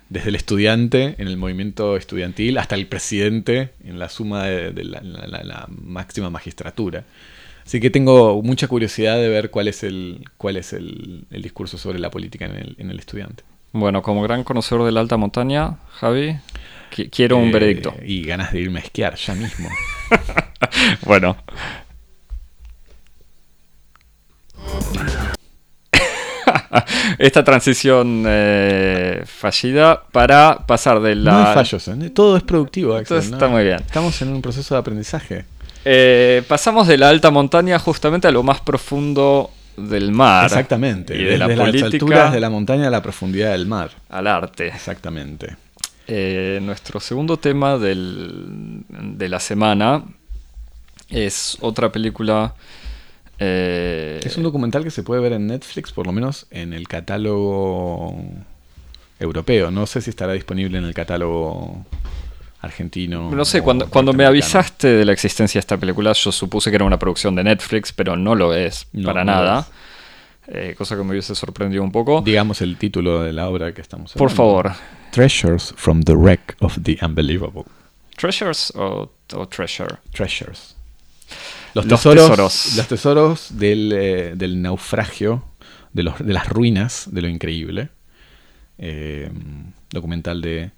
[0.10, 5.68] desde el estudiante en el movimiento estudiantil hasta el presidente en la suma de, la
[5.70, 7.06] máxima magistratura.
[7.66, 11.78] Así que tengo mucha curiosidad de ver cuál es el, cuál es el, el discurso
[11.80, 13.44] sobre la política en el, en el estudiante.
[13.78, 16.38] Bueno, como gran conocedor de la alta montaña, Javi,
[16.96, 17.94] qui- quiero un Eh, veredicto.
[18.02, 19.68] Y ganas de irme a esquiar ya mismo.
[21.04, 21.36] Bueno.
[27.18, 31.32] Esta transición eh, fallida para pasar de la...
[31.32, 32.10] No hay fallos, ¿eh?
[32.14, 32.96] todo es productivo.
[32.96, 33.38] Axel, Entonces ¿no?
[33.38, 33.78] está muy bien.
[33.80, 35.46] Estamos en un proceso de aprendizaje.
[35.86, 40.46] Eh, pasamos de la alta montaña justamente a lo más profundo del mar.
[40.46, 41.16] Exactamente.
[41.18, 43.92] Y de la desde las alturas de la montaña a la profundidad del mar.
[44.10, 44.68] al arte.
[44.68, 45.56] Exactamente.
[46.08, 50.04] Eh, nuestro segundo tema del- de la semana
[51.10, 52.54] es otra película.
[53.40, 56.88] eh, Es un documental que se puede ver en Netflix, por lo menos en el
[56.88, 58.16] catálogo
[59.20, 59.72] europeo.
[59.72, 61.86] No sé si estará disponible en el catálogo
[62.66, 63.32] argentino.
[63.32, 66.76] No sé, cuando, cuando me avisaste de la existencia de esta película, yo supuse que
[66.76, 69.68] era una producción de Netflix, pero no lo es No, para no nada.
[70.48, 72.22] Eh, cosa que me hubiese sorprendido un poco.
[72.22, 74.36] Digamos el título de la obra que estamos Por hablando.
[74.36, 74.72] favor,
[75.12, 77.64] Treasures from the Wreck of the Unbelievable.
[78.18, 79.96] ¿Treasures o, o Treasure?
[80.12, 80.76] Treasures.
[81.74, 82.76] Los Los tesoros, tesoros.
[82.78, 85.44] Los tesoros del, eh, del naufragio,
[85.94, 87.90] de, los, de las ruinas de lo increíble.
[88.78, 89.30] Eh,
[89.90, 90.72] documental de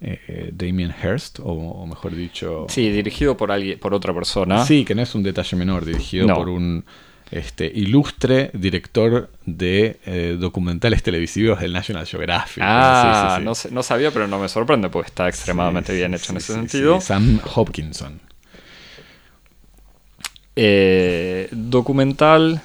[0.00, 2.66] eh, Damien Hirst, o, o mejor dicho...
[2.68, 4.64] Sí, dirigido por alguien, por otra persona.
[4.64, 6.34] Sí, que no es un detalle menor, dirigido No.
[6.36, 6.84] por un
[7.30, 12.62] este, ilustre director de eh, documentales televisivos del National Geographic.
[12.64, 13.74] Ah, Sí, sí, sí.
[13.74, 17.00] No, sabía, pero no me sorprende porque está extremadamente bien hecho en ese sentido.
[17.00, 18.20] Sam Hopkinson.
[20.56, 22.62] Eh, documental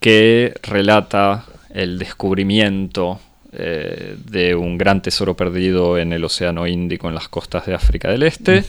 [0.00, 3.20] que relata el descubrimiento
[3.52, 8.10] eh, de un gran tesoro perdido en el Océano Índico en las costas de África
[8.10, 8.64] del Este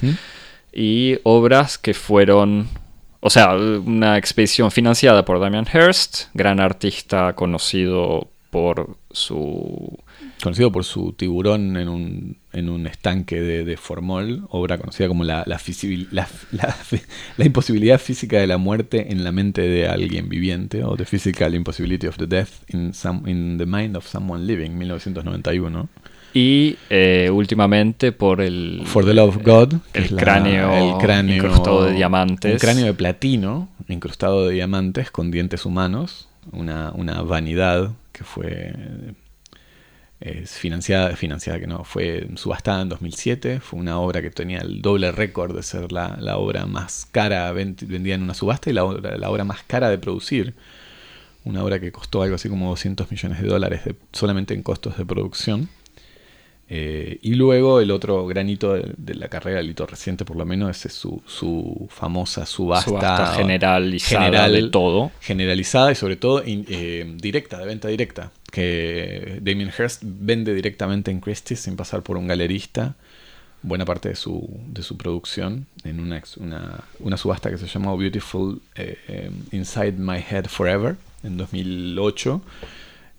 [0.74, 2.68] y obras que fueron,
[3.20, 9.98] o sea, una expedición financiada por Damian Hirst, gran artista conocido por su
[10.44, 15.24] Conocido por su tiburón en un, en un estanque de, de formol, obra conocida como
[15.24, 21.06] la, la, imposibilidad física de la muerte en la mente de alguien viviente, o The
[21.06, 25.90] Physical Impossibility of the Death in, some, in the Mind of Someone Living, 1991.
[26.34, 30.74] y eh, últimamente por el For the Love of God, que el es la- cráneo
[30.74, 32.54] el cráneo incrustado de diamantes.
[32.54, 38.74] Un cráneo de platino incrustado de diamantes con dientes humanos, una, una vanidad que fue
[40.26, 44.82] eh, financiada, financiada que no, fue subastada en 2007, fue una obra que tenía el
[44.82, 48.74] doble récord de ser la, la obra más cara ven- vendida en una subasta y
[48.74, 50.54] la obra, la obra más cara de producir.
[51.46, 54.98] Una obra que costó algo así como 200 millones de dólares de- solamente en costos
[54.98, 55.68] de producción.
[56.76, 60.44] Eh, y luego el otro granito de, de la carrera, el hito reciente por lo
[60.44, 65.12] menos, es su, su famosa subasta, subasta generalizada general, de todo.
[65.22, 68.32] generalizada y sobre todo in- eh, directa, de venta directa.
[68.52, 72.96] Que Damien Hirst vende directamente en Christie's sin pasar por un galerista
[73.62, 77.96] buena parte de su, de su producción en una, una, una subasta que se llamó
[77.98, 82.42] Beautiful eh, Inside My Head Forever en 2008,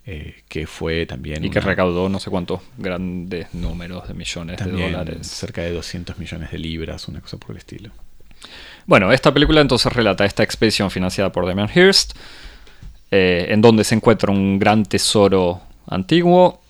[0.07, 1.43] eh, que fue también...
[1.43, 5.25] Y que recaudó no sé cuántos grandes números de millones de dólares.
[5.27, 7.91] cerca de 200 millones de libras, una cosa por el estilo.
[8.85, 12.13] Bueno, esta película entonces relata esta expedición financiada por Damian Hirst,
[13.09, 16.61] eh, en donde se encuentra un gran tesoro antiguo,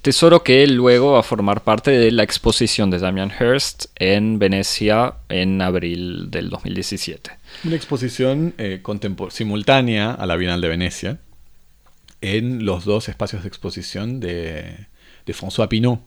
[0.00, 5.16] tesoro que luego va a formar parte de la exposición de Damian Hirst en Venecia
[5.28, 7.30] en abril del 2017.
[7.64, 8.82] Una exposición eh,
[9.28, 11.18] simultánea a la Bienal de Venecia
[12.24, 14.86] en los dos espacios de exposición de,
[15.26, 16.02] de François Pinault,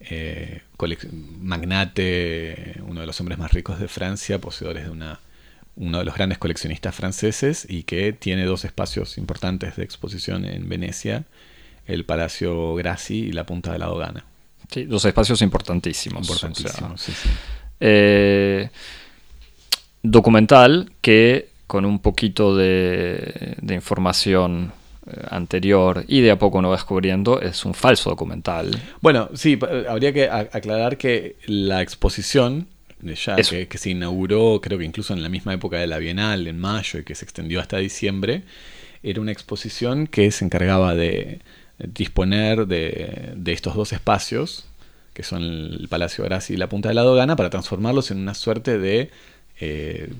[0.00, 0.62] eh,
[1.40, 5.20] magnate, uno de los hombres más ricos de Francia, poseedores de una
[5.76, 10.68] uno de los grandes coleccionistas franceses y que tiene dos espacios importantes de exposición en
[10.68, 11.24] Venecia,
[11.86, 14.24] el Palacio Grassi y la Punta de la Dogana.
[14.70, 16.28] Sí, dos espacios importantísimos.
[16.28, 17.12] Importantísimos, sí,
[17.80, 18.68] eh,
[20.02, 24.72] documental que con un poquito de, información
[25.28, 28.70] anterior y de a poco uno va descubriendo es un falso documental.
[29.00, 29.58] Bueno, sí,
[29.88, 32.68] habría que aclarar que la exposición
[33.00, 35.98] de ya que, que, se inauguró creo que incluso en la misma época de la
[35.98, 38.44] Bienal, en mayo, y que se extendió hasta diciembre,
[39.02, 41.40] era una exposición que se encargaba de
[41.78, 44.66] disponer de, estos dos espacios,
[45.14, 48.34] que son el Palacio Grassi y la Punta de la Dogana, para transformarlos en una
[48.34, 49.10] suerte de
[49.60, 50.12] eh,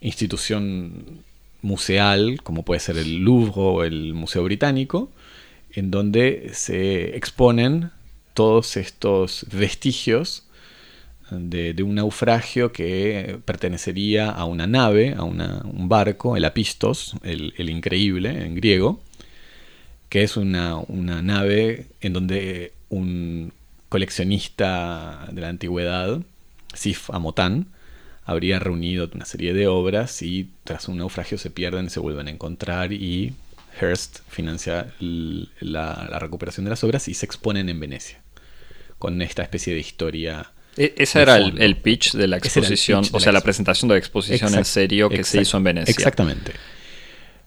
[0.00, 1.22] institución
[1.62, 5.10] museal, como puede ser el Louvre o el Museo Británico,
[5.72, 7.90] en donde se exponen
[8.34, 10.44] todos estos vestigios
[11.30, 17.70] de, un naufragio que pertenecería a una nave, a un barco, el Apistos, el, el
[17.70, 19.00] increíble en griego,
[20.10, 23.52] que es una, nave en donde un
[23.88, 26.20] coleccionista de la antigüedad,
[26.74, 27.68] Sif Amotán,
[28.30, 32.28] habría reunido una serie de obras y tras un naufragio se pierden y se vuelven
[32.28, 33.34] a encontrar y
[33.80, 38.20] Hearst financia la, recuperación de las obras y se exponen en Venecia
[39.00, 40.52] con esta especie de historia.
[40.76, 44.54] E, ese era el, pitch de la exposición, o sea, la presentación de la exposición
[44.54, 45.90] en serio que se hizo en Venecia.
[45.90, 46.52] Exactamente.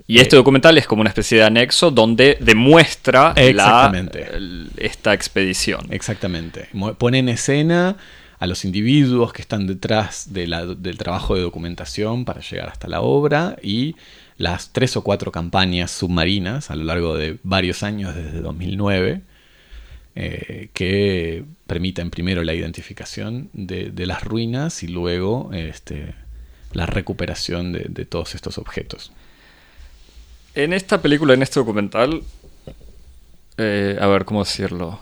[0.06, 5.88] Y este documental es como una especie de anexo donde demuestra esta expedición.
[5.92, 6.68] Exactamente.
[6.98, 7.96] Pone en escena
[8.44, 13.56] a los individuos que están detrás del trabajo de documentación para llegar hasta la obra
[13.64, 13.96] y
[14.38, 19.22] las tres o cuatro campañas submarinas a lo largo de varios años desde 2009
[20.16, 26.14] eh, que permiten primero la identificación de, las ruinas y luego este,
[26.74, 29.14] la recuperación de todos estos objetos.
[30.54, 32.24] En esta película, en este documental,
[33.58, 35.00] eh, a ver cómo decirlo.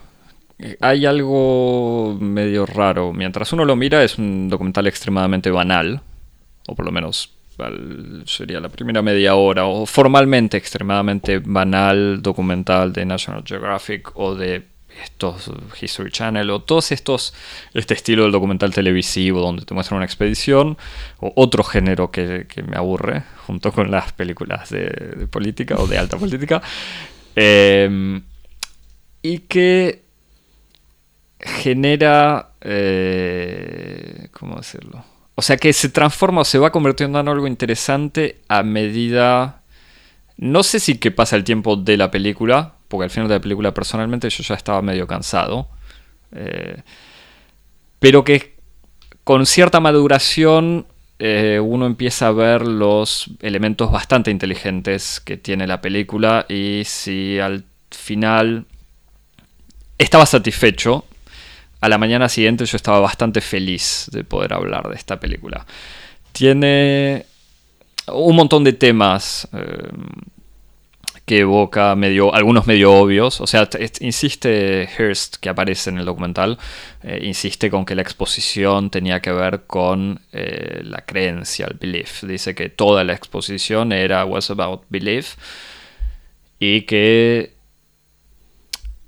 [0.80, 3.14] Hay algo medio raro.
[3.14, 6.02] Mientras uno lo mira, es un documental extremadamente banal,
[6.68, 7.34] o por lo menos
[8.26, 14.66] sería la primera media hora, o formalmente extremadamente banal documental de National Geographic o de
[15.04, 15.50] estos
[15.82, 17.34] History Channel o todos estos,
[17.74, 20.78] este estilo del documental televisivo donde te muestran una expedición,
[21.20, 26.18] o otro género que, me aburre, junto con las películas de, política o de alta
[26.18, 26.62] política,
[27.36, 28.22] em,
[29.22, 30.11] y que
[31.42, 35.04] genera, eh, ¿cómo decirlo?
[35.36, 39.62] O sea que se transforma o se va convirtiendo en algo interesante a medida...
[40.38, 43.42] No sé si que pasa el tiempo de la película, porque al final de la
[43.42, 45.68] película personalmente yo ya estaba medio cansado.
[46.32, 46.82] Eh,
[48.00, 48.56] pero que
[49.24, 50.88] con cierta maduración
[51.20, 57.38] eh, uno empieza a ver los elementos bastante inteligentes que tiene la película y si
[57.38, 58.66] al final
[60.00, 61.06] estaba satisfecho,
[61.82, 65.66] a la mañana siguiente yo estaba bastante feliz de poder hablar de esta película.
[66.32, 67.26] Tiene
[68.08, 69.48] un montón de temas.
[69.54, 69.90] Eh,
[71.26, 73.40] que evoca medio, algunos medio obvios.
[73.40, 73.70] O sea,
[74.02, 76.58] insiste Hearst, que aparece en el documental,
[77.04, 82.24] eh, insiste con que la exposición tenía que ver con eh, la creencia, el belief.
[82.24, 85.36] Dice que toda la exposición era was about belief
[86.60, 87.54] y que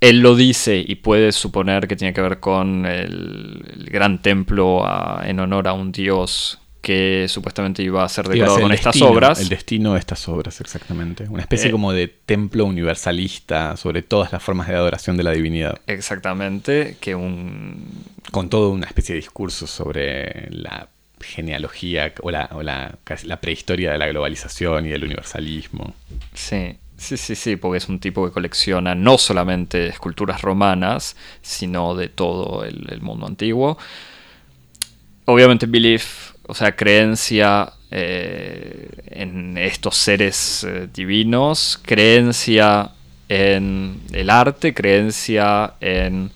[0.03, 4.85] él lo dice y puede suponer que tiene que ver con el, gran templo
[5.23, 9.39] en honor a un dios que supuestamente iba a ser decorado con estas obras.
[9.39, 11.25] El destino de estas obras, exactamente.
[11.29, 15.31] Una especie eh, como de templo universalista sobre todas las formas de adoración de la
[15.31, 15.79] divinidad.
[15.87, 17.87] Exactamente, que un...
[18.31, 20.89] Con todo una especie de discurso sobre la
[21.21, 25.95] genealogía o la, o la, la prehistoria de la globalización y del universalismo.
[26.33, 31.95] Sí, Sí, sí, sí, porque es un tipo que colecciona no solamente esculturas romanas, sino
[31.95, 33.77] de todo el, mundo antiguo.
[35.25, 42.91] Obviamente Belief o sea, creencia eh, en estos seres eh, divinos, creencia
[43.27, 46.31] en el arte, creencia en,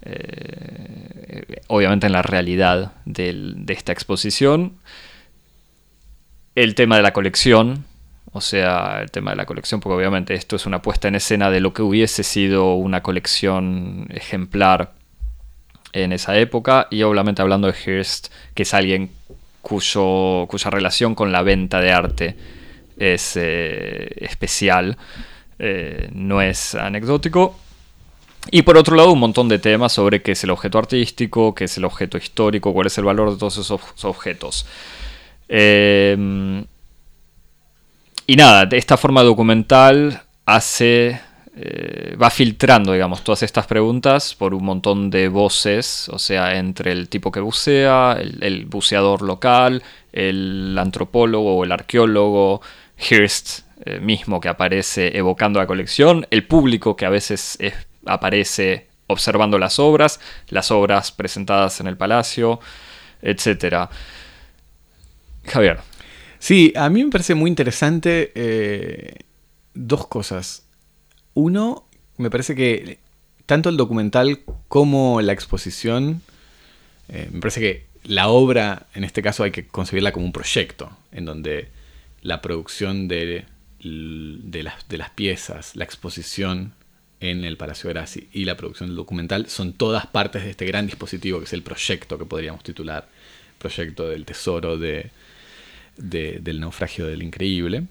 [0.00, 4.78] eh, obviamente, en la realidad de esta exposición.
[6.54, 7.84] El tema de la colección,
[8.32, 11.50] o sea, el tema de la colección, porque obviamente esto es una puesta en escena
[11.50, 14.92] de lo que hubiese sido una colección ejemplar
[15.92, 19.10] en esa época y obviamente hablando de Hearst, que es alguien
[19.62, 22.36] cuyo, cuya relación con la venta de arte
[22.98, 24.96] es eh, especial,
[25.58, 27.58] eh, no es anecdótico.
[28.50, 31.64] Y por otro lado, un montón de temas sobre qué es el objeto artístico, qué
[31.64, 34.66] es el objeto histórico, cuál es el valor de todos esos objetos.
[35.48, 36.64] Eh,
[38.28, 41.20] y nada, de esta forma documental hace.
[41.60, 46.92] eh, va filtrando, digamos, todas estas preguntas por un montón de voces, o sea, entre
[46.92, 52.60] el tipo que bucea, el, buceador local, el antropólogo o el arqueólogo,
[52.96, 57.74] Hearst eh, mismo que aparece evocando la colección, el público que a veces es-
[58.06, 60.20] aparece observando las obras,
[60.50, 62.60] las obras presentadas en el palacio,
[63.22, 63.88] etc.
[65.46, 65.80] Javier.
[66.38, 69.14] Sí, a mí me parece muy interesante eh,
[69.74, 70.66] dos cosas.
[71.34, 72.98] Uno, me parece que
[73.46, 76.22] tanto el documental como la exposición,
[77.08, 80.90] eh, me parece que la obra, en este caso, hay que concebirla como un proyecto,
[81.12, 81.68] en donde
[82.22, 83.44] la producción de,
[83.80, 86.74] de las, de las piezas, la exposición
[87.20, 90.86] en el Palacio Grassi y la producción del documental son todas partes de este gran
[90.86, 93.08] dispositivo que es el proyecto que podríamos titular,
[93.58, 95.10] proyecto del tesoro de,
[95.98, 97.82] de- del naufragio del increíble.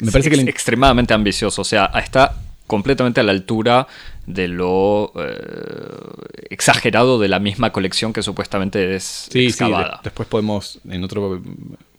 [0.00, 2.36] Me parece que es el- extremadamente ambicioso, o sea, está
[2.66, 3.86] completamente a la altura
[4.26, 10.00] de lo eh, exagerado de la misma colección que supuestamente es Sí, sí, excavada.
[10.02, 11.42] después podemos, en otro,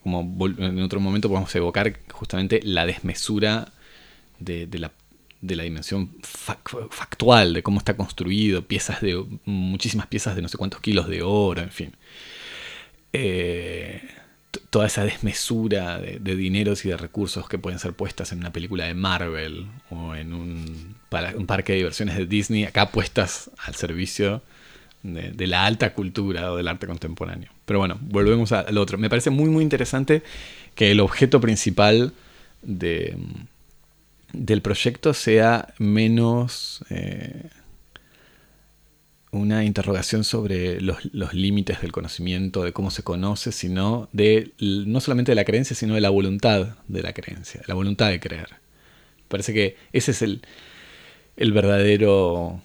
[0.02, 3.72] como en otro momento podemos evocar justamente la desmesura
[4.40, 4.92] de, de la,
[5.42, 10.48] de la dimensión fac- factual, de cómo está construido, piezas de, muchísimas piezas de no
[10.50, 11.94] sé cuántos kilos de oro, en fin.
[13.12, 14.02] Eh,
[14.70, 18.86] toda esa desmesura de, dineros y de recursos que pueden ser puestas en una película
[18.86, 24.42] de Marvel o en un, parque de diversiones de Disney, acá puestas al servicio
[25.04, 27.52] de, la alta cultura o del arte contemporáneo.
[27.66, 28.98] Pero bueno, volvemos al otro.
[28.98, 30.24] Me parece muy muy interesante
[30.76, 32.14] que el objeto principal
[32.62, 33.16] de,
[34.34, 37.50] del proyecto sea menos eh,
[39.34, 41.04] una interrogación sobre los,
[41.34, 45.96] límites del conocimiento, de cómo se conoce, sino de no solamente de la creencia, sino
[45.96, 48.50] de la voluntad de la creencia, la voluntad de creer.
[49.28, 50.42] Parece que ese es el,
[51.36, 52.62] el verdadero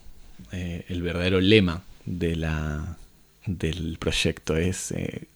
[0.52, 5.26] eh, el verdadero lema del proyecto es eh,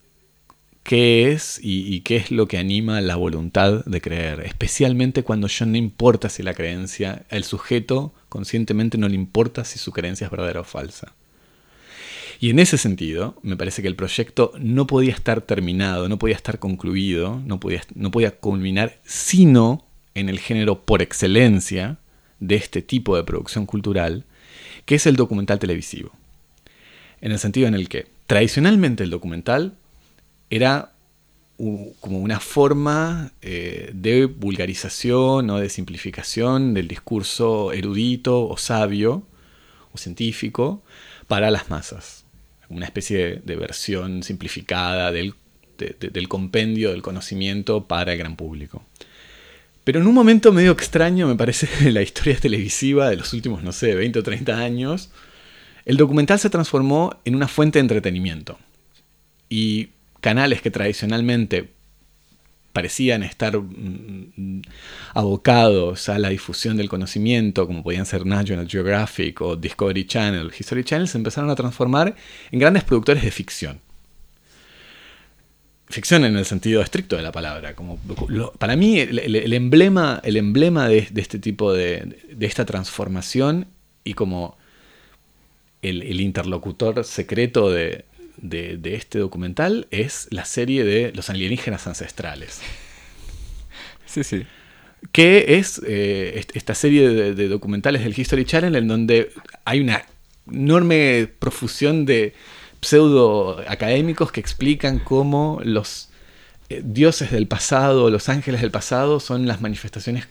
[0.81, 5.65] qué es y, qué es lo que anima la voluntad de creer, especialmente cuando ya
[5.65, 10.31] no importa si la creencia, el sujeto conscientemente no le importa si su creencia es
[10.31, 11.13] verdadera o falsa.
[12.43, 16.35] Y en ese sentido, me parece que el proyecto no podía estar terminado, no podía
[16.35, 21.99] estar concluido, no podía, no podía culminar, sino en el género por excelencia
[22.41, 24.25] de este tipo de producción cultural,
[24.83, 26.11] que es el documental televisivo.
[27.21, 29.77] En el sentido en el que tradicionalmente el documental
[30.49, 30.91] era
[32.01, 39.23] como una forma eh, de vulgarización o de simplificación del discurso erudito o sabio
[39.93, 40.83] o científico
[41.29, 42.22] para las masas.
[42.73, 45.33] Una especie de, versión simplificada del,
[45.77, 48.83] de- de- del compendio del conocimiento para el gran público.
[49.83, 53.63] Pero en un momento medio extraño, me parece, de la historia televisiva de los últimos,
[53.63, 55.11] no sé, 20 o 30 años,
[55.85, 58.57] el documental se transformó en una fuente de entretenimiento.
[59.49, 59.89] Y
[60.21, 61.69] canales que tradicionalmente
[62.73, 64.61] parecían estar mm,
[65.13, 70.83] abocados a la difusión del conocimiento, como podían ser National Geographic o Discovery Channel, History
[70.83, 72.15] Channel, se empezaron a transformar
[72.51, 73.79] en grandes productores de ficción.
[75.87, 77.75] Ficción en el sentido estricto de la palabra.
[77.75, 77.99] Como,
[78.57, 83.67] para mí, el, emblema, el emblema de, este tipo de, de esta transformación
[84.03, 84.57] y como
[85.83, 88.05] el interlocutor secreto de,
[88.37, 92.59] de- de este documental es la serie de los alienígenas ancestrales.
[94.05, 94.45] Sí, sí.
[95.11, 99.31] Que es eh, est- esta serie de, de documentales del History Channel en donde
[99.65, 100.03] hay una
[100.51, 102.33] enorme profusión de
[102.81, 106.09] pseudo académicos que explican cómo los
[106.69, 110.27] eh, dioses del pasado, los ángeles del pasado, son las manifestaciones,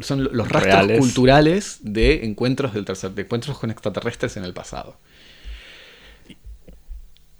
[0.00, 0.98] son lo- los rastros Reales.
[0.98, 4.96] culturales de encuentros, del tercer, de encuentros con extraterrestres en el pasado.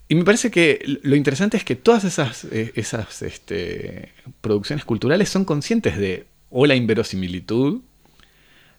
[0.08, 5.28] Y me parece que lo interesante es que todas esas, eh, esas este, producciones culturales
[5.28, 7.82] son conscientes de o la inverosimilitud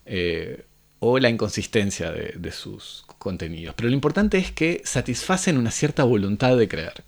[0.07, 0.65] eh,
[0.97, 3.75] o la inconsistencia de, sus contenidos.
[3.77, 7.03] Pero lo importante es que satisfacen una cierta voluntad de creer.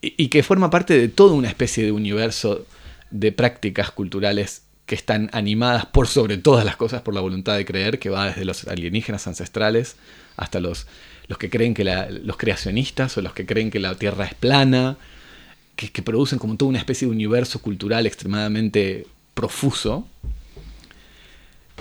[0.00, 2.66] Y, y que forma parte de toda una especie de universo
[3.10, 7.64] de prácticas culturales que están animadas por sobre todas las cosas por la voluntad de
[7.64, 9.96] creer, que va desde los alienígenas ancestrales
[10.36, 10.86] hasta los,
[11.30, 14.34] los que creen que la- los creacionistas o los que creen que la Tierra es
[14.34, 14.96] plana,
[15.76, 20.08] que, producen como toda una especie de universo cultural extremadamente profuso,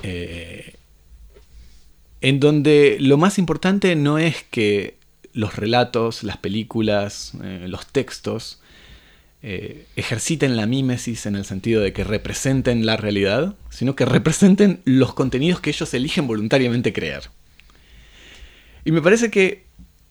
[0.04, 0.76] eh,
[2.22, 4.98] en donde lo más importante no es que
[5.34, 8.62] los relatos, las películas, eh, los textos
[9.42, 14.82] eh, ejerciten la mímesis en el sentido de que representen la realidad, sino que representen
[14.86, 17.32] los contenidos que ellos eligen voluntariamente crear.
[18.90, 19.66] Y me parece que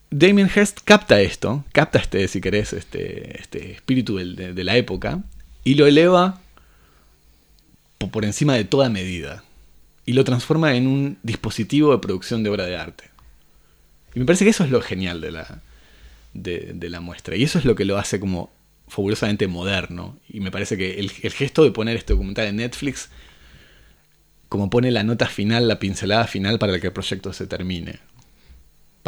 [0.09, 5.25] Damien Hirst capta esto, capta este, si querés, este, este espíritu de, la época,
[5.65, 6.41] y lo eleva
[7.99, 9.43] por encima de toda medida.
[10.07, 13.11] Y lo transforma en un dispositivo de producción de obra de arte.
[14.15, 15.61] Y me parece que eso es lo genial de la,
[16.35, 17.35] de, la muestra.
[17.35, 18.53] Y eso es lo que lo hace como
[18.87, 20.17] fabulosamente moderno.
[20.29, 23.09] Y me parece que el, gesto de poner este documental en Netflix,
[24.49, 28.07] como pone la nota final, la pincelada final para que el proyecto se termine.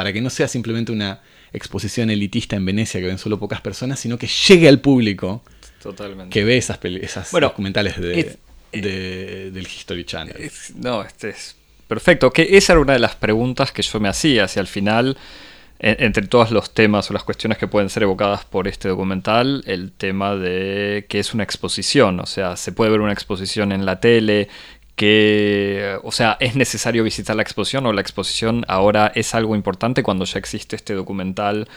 [0.01, 1.21] Para que no sea simplemente una
[1.53, 5.43] exposición elitista en Venecia que ven solo pocas personas, sino que llegue al público
[5.83, 6.33] Totalmente.
[6.33, 8.39] que ve esas, esas Bueno, documentales de, es-
[8.73, 10.35] de- del History Channel.
[10.39, 11.55] Es- No, este es
[11.87, 12.31] perfecto.
[12.33, 15.19] Que esa era una de las preguntas que yo me hacía hacia el final,
[15.81, 19.63] en- entre todos los temas o las cuestiones que pueden ser evocadas por este documental,
[19.67, 22.21] el tema de qué es una exposición.
[22.21, 24.49] O sea, se puede ver una exposición en la tele,
[25.01, 30.03] que, o sea, es necesario visitar la exposición o la exposición ahora es algo importante
[30.03, 31.69] cuando ya existe este documental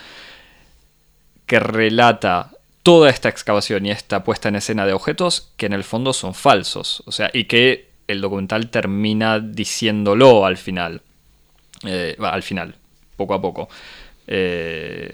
[1.45, 2.51] que relata
[2.83, 6.33] toda esta excavación y esta puesta en escena de objetos que en el fondo son
[6.33, 7.01] falsos.
[7.05, 11.01] O sea, y que el documental termina diciéndolo al final.
[11.85, 12.75] Eh, al final,
[13.15, 13.69] poco a poco.
[14.27, 15.13] Eh,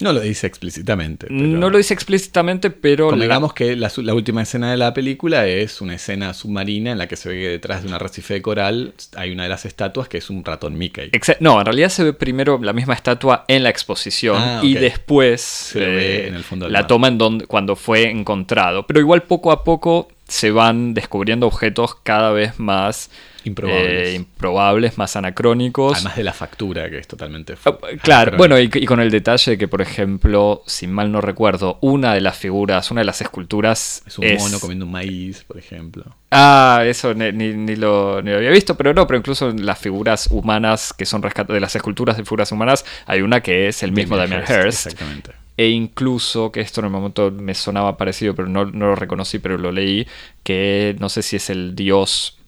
[0.00, 1.26] No lo dice explícitamente.
[1.28, 3.06] pero no lo dice explícitamente, pero...
[3.06, 7.06] la- Convengamos que la, última escena de la película es una escena submarina en la
[7.08, 10.08] que se ve que detrás de un arrecife de coral hay una de las estatuas
[10.08, 11.10] que es un ratón Mickey.
[11.40, 15.72] No, en realidad se ve primero la misma estatua en la exposición Ah, y después
[15.74, 16.86] lo ve eh, en el fondo del la mar.
[16.88, 18.86] toma en donde, cuando fue encontrado.
[18.86, 23.10] Pero igual poco a poco se van descubriendo objetos cada vez más
[23.44, 24.08] Improbables.
[24.08, 25.94] eh, improbables, más anacrónicos.
[25.96, 27.54] Además de la factura que es totalmente...
[27.64, 31.20] Ah, Claro, bueno, y, y con el detalle de que, por ejemplo, si mal no
[31.20, 35.44] recuerdo, una de las figuras, una de las esculturas Es un mono comiendo un maíz,
[35.44, 36.04] por ejemplo.
[36.30, 39.64] Ah, eso ni, ni- ni lo, ni lo había visto, pero no, pero incluso en
[39.66, 43.68] las figuras humanas que son rescatadas, de las esculturas de figuras humanas, hay una que
[43.68, 44.86] es el mismo Damien Hirst.
[44.86, 45.32] Exactamente.
[45.56, 49.38] E incluso, que esto en el momento me sonaba parecido, pero no, no lo reconocí,
[49.40, 50.06] pero lo leí,
[50.42, 52.38] que no sé si es el dios,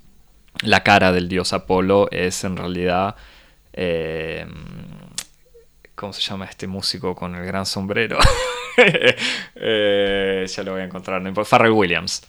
[0.63, 3.17] la cara del dios Apolo es en realidad...
[3.73, 4.47] eh,
[5.95, 8.19] ¿Cómo se llama este músico con el gran sombrero?
[9.55, 11.21] Eh, ya lo voy a encontrar.
[11.21, 11.45] no.
[11.45, 12.23] Pharrell Williams.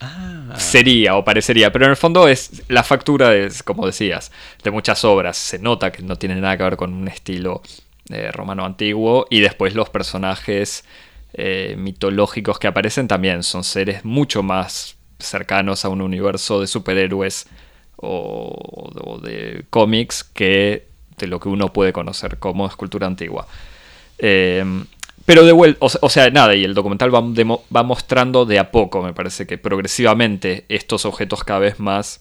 [0.00, 4.30] Ah, Sería o parecería, pero en el fondo es la factura, es, como decías,
[4.62, 5.38] de muchas obras.
[5.38, 7.62] Se nota que no tiene nada que ver con un estilo
[8.10, 9.26] eh, romano antiguo.
[9.30, 10.84] Y después los personajes
[11.32, 17.46] eh, mitológicos que aparecen también son seres mucho más cercanos a un universo de superhéroes
[17.96, 20.86] o, o de cómics que
[21.18, 23.46] de lo que uno puede conocer como escultura antigua.
[24.18, 24.64] Eh,
[25.24, 28.70] pero de vuelta, o, se- o sea, nada, y el documental va, mostrando de a
[28.70, 32.20] poco, me parece que progresivamente estos objetos cada vez más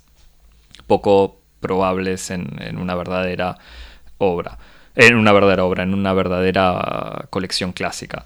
[0.87, 3.57] poco probables en una verdadera
[4.17, 4.57] obra.
[4.95, 8.23] En una verdadera obra, en una verdadera colección clásica.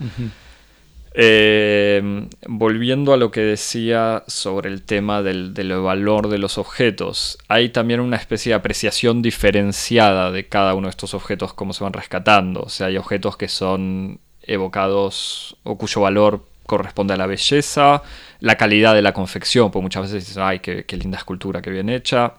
[1.13, 7.69] Eh, volviendo a lo que decía sobre el tema del, valor de los objetos, hay
[7.69, 11.93] también una especie de apreciación diferenciada de cada uno de estos objetos, cómo se van
[11.93, 12.61] rescatando.
[12.61, 18.03] O sea, hay objetos que son evocados o cuyo valor corresponde a la belleza,
[18.39, 21.71] la calidad de la confección, porque muchas veces dices, ay, qué, qué linda escultura, qué
[21.71, 22.35] bien hecha.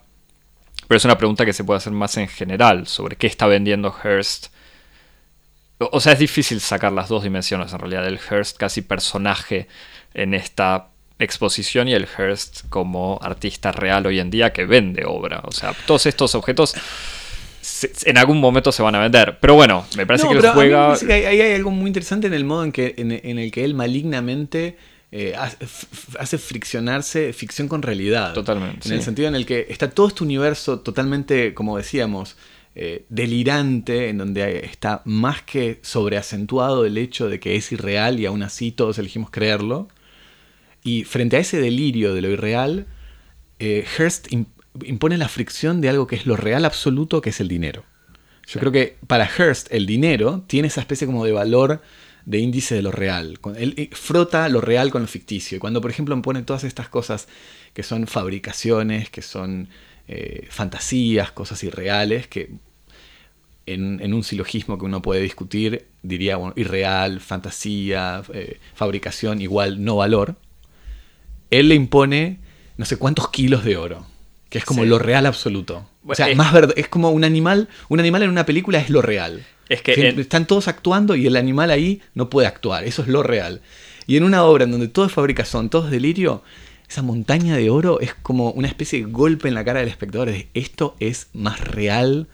[0.87, 3.93] Pero es una pregunta que se puede hacer más en general sobre qué está vendiendo
[3.93, 4.49] Hearst
[5.93, 9.67] o sea, es difícil sacar las dos dimensiones en realidad, el Hearst casi personaje
[10.15, 15.43] en esta exposición y el Hearst como artista real hoy en día que vende obra.
[15.45, 16.75] O sea, todos estos objetos
[17.61, 19.39] se- en algún momento se van a vender.
[19.41, 20.87] Pero bueno, me parece No, que él pero a mí me juega...
[20.89, 23.39] parece que ahí ahí hay algo muy interesante en el modo en, que, en, en
[23.39, 24.77] el que él malignamente
[25.13, 25.35] eh,
[26.19, 28.33] hace, friccionarse ficción con realidad.
[28.33, 32.37] Totalmente, En el sentido en el que está todo este universo totalmente, como decíamos,
[32.75, 38.27] eh, delirante, en donde está más que sobreacentuado el hecho de que es irreal y
[38.27, 39.89] aún así todos elegimos creerlo.
[40.83, 42.87] Y frente a ese delirio de lo irreal,
[43.59, 44.47] eh, Hearst im-
[44.85, 47.85] impone la fricción de algo que es lo real absoluto, que es el dinero.
[48.47, 51.83] Yo creo que para Hearst el dinero tiene esa especie como de valor
[52.25, 53.39] de índice de lo real.
[53.57, 55.57] Él eh, frota lo real con lo ficticio.
[55.57, 57.29] Y cuando, por ejemplo, pone todas estas cosas
[57.75, 59.69] que son fabricaciones, que son
[60.13, 62.51] eh, fantasías, cosas irreales, que
[63.67, 69.85] en, en un silogismo que uno puede discutir, diría, bueno, irreal, fantasía, eh, fabricación igual
[69.85, 70.35] no valor,
[71.51, 72.39] él le impone
[72.77, 74.07] no sé cuántos kilos de oro,
[74.49, 74.89] que es como Sí.
[74.89, 75.87] lo real absoluto.
[76.07, 78.89] O sea, es- más verd- es como un animal, un animal en una película es
[78.91, 79.45] lo real.
[79.69, 83.09] Es que en- están todos actuando y el animal ahí no puede actuar, eso es
[83.09, 83.61] lo real.
[84.07, 86.43] Y en una obra en donde todo es fabricación, todo es delirio,
[86.91, 90.29] esa montaña de oro es como una especie de golpe en la cara del espectador.
[90.29, 92.27] De, esto es más real,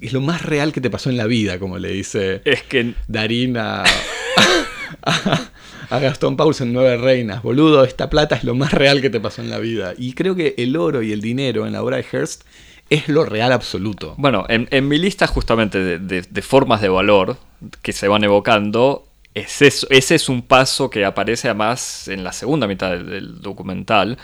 [0.00, 2.94] es lo más real que te pasó en la vida, como le dice Es que
[3.08, 3.82] Darín a,
[5.02, 5.48] a,
[5.90, 7.42] a Gastón Pauls en Nueve Reinas.
[7.42, 9.94] Boludo, esta plata es lo más real que te pasó en la vida.
[9.98, 12.42] Y creo que el oro y el dinero en la obra de Hearst
[12.90, 14.14] es lo real absoluto.
[14.16, 17.36] Bueno, en, en mi lista justamente de, de- de formas de valor
[17.82, 19.07] que se van evocando,
[19.40, 24.18] es eso- ese es un paso que aparece además en la segunda mitad del, documental,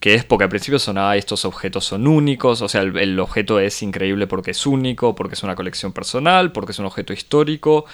[0.00, 3.58] que es porque al principio sonaba estos objetos son únicos, o sea, el, el objeto
[3.60, 7.84] es increíble porque es único, porque es una colección personal, porque es un objeto histórico,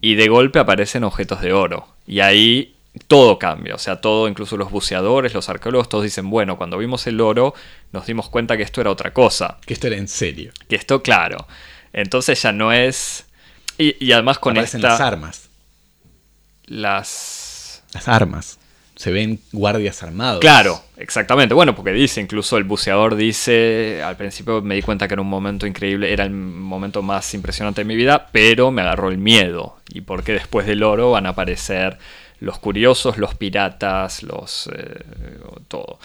[0.00, 1.88] y de golpe aparecen objetos de oro.
[2.06, 2.74] Y ahí
[3.08, 7.06] todo cambia, o sea, todo, incluso los buceadores, los arqueólogos, todos dicen, bueno, cuando vimos
[7.06, 7.54] el oro
[7.92, 9.58] nos dimos cuenta que esto era otra cosa.
[9.66, 10.52] Que esto era en serio.
[10.68, 11.46] Que esto, claro.
[11.94, 13.24] Entonces ya no es.
[13.78, 14.88] Y, y además con Aparecen esta.
[14.90, 15.45] las armas.
[16.66, 18.58] Las- Las armas.
[18.96, 20.40] Se ven guardias armados.
[20.40, 21.54] Claro, exactamente.
[21.54, 25.28] Bueno, porque dice, incluso el buceador dice, al principio me di cuenta que era un
[25.28, 29.76] momento increíble, era el momento más impresionante de mi vida, pero me agarró el miedo.
[29.90, 31.98] Y porque después del oro van a aparecer
[32.40, 34.70] los curiosos, los piratas, los...
[34.74, 35.04] eh,
[35.68, 35.98] todo.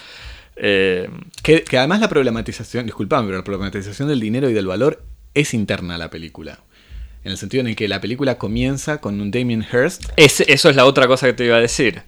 [0.58, 1.10] Eh,
[1.44, 5.02] Que, que además la problematización, disculpame, pero la problematización del dinero y del valor
[5.34, 6.60] es interna a la película.
[7.24, 10.76] En el sentido en el que la película comienza con un Damien Hirst eso es
[10.76, 12.02] la otra cosa que te iba a decir.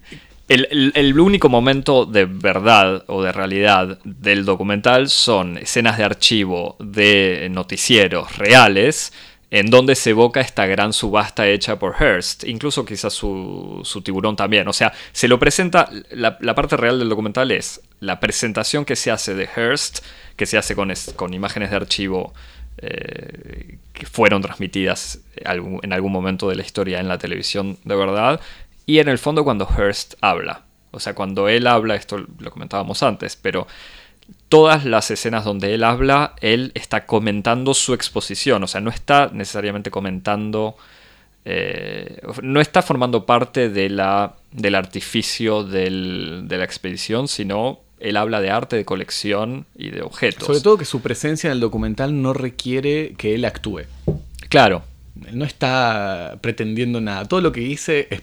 [0.50, 7.48] El, único momento de verdad o de realidad del documental son escenas de archivo de
[7.50, 9.14] noticieros reales
[9.52, 14.68] en donde se evoca esta gran subasta hecha por Hearst, incluso quizás su, tiburón también.
[14.68, 19.12] O sea, se lo presenta, la, parte real del documental es la presentación que se
[19.12, 20.00] hace de Hearst,
[20.36, 22.34] que se hace con imágenes de archivo
[22.78, 28.42] eh, que fueron transmitidas en algún momento de la historia en la televisión de verdad,
[28.86, 30.64] y en el fondo cuando Hearst habla.
[30.92, 33.68] O sea, cuando él habla, esto lo comentábamos antes, pero
[34.50, 39.30] todas las escenas donde él habla, él está comentando su exposición, o sea, no está
[39.34, 40.76] necesariamente comentando,
[41.46, 45.90] eh, no está formando parte de la, del artificio de
[46.50, 50.46] la expedición, sino él habla de arte, de colección y de objetos.
[50.46, 53.82] Sobre todo que su presencia en el documental no requiere que él actúe.
[54.50, 54.84] Claro,
[55.28, 57.26] Él no está pretendiendo nada.
[57.26, 58.22] Todo lo que dice es-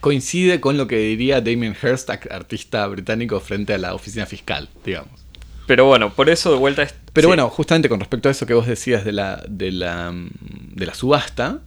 [0.00, 5.10] coincide con lo que diría Damien Hirst, artista británico, frente a la oficina fiscal, digamos.
[5.66, 6.82] pero bueno, por eso de vuelta...
[6.82, 7.28] es- Pero sí.
[7.28, 10.94] bueno, justamente con respecto a eso que vos decías de la, de la, de la
[10.94, 11.60] subasta,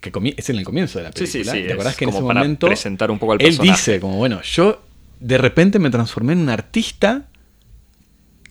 [0.00, 1.52] que es en el comienzo de la Sí, película.
[1.52, 3.42] sí, sí, ¿Te acordás es que en como ese para momento presentar un poco al
[3.42, 3.70] él personaje.
[3.72, 4.80] dice como, bueno, yo
[5.20, 7.28] de repente me transformé en un artista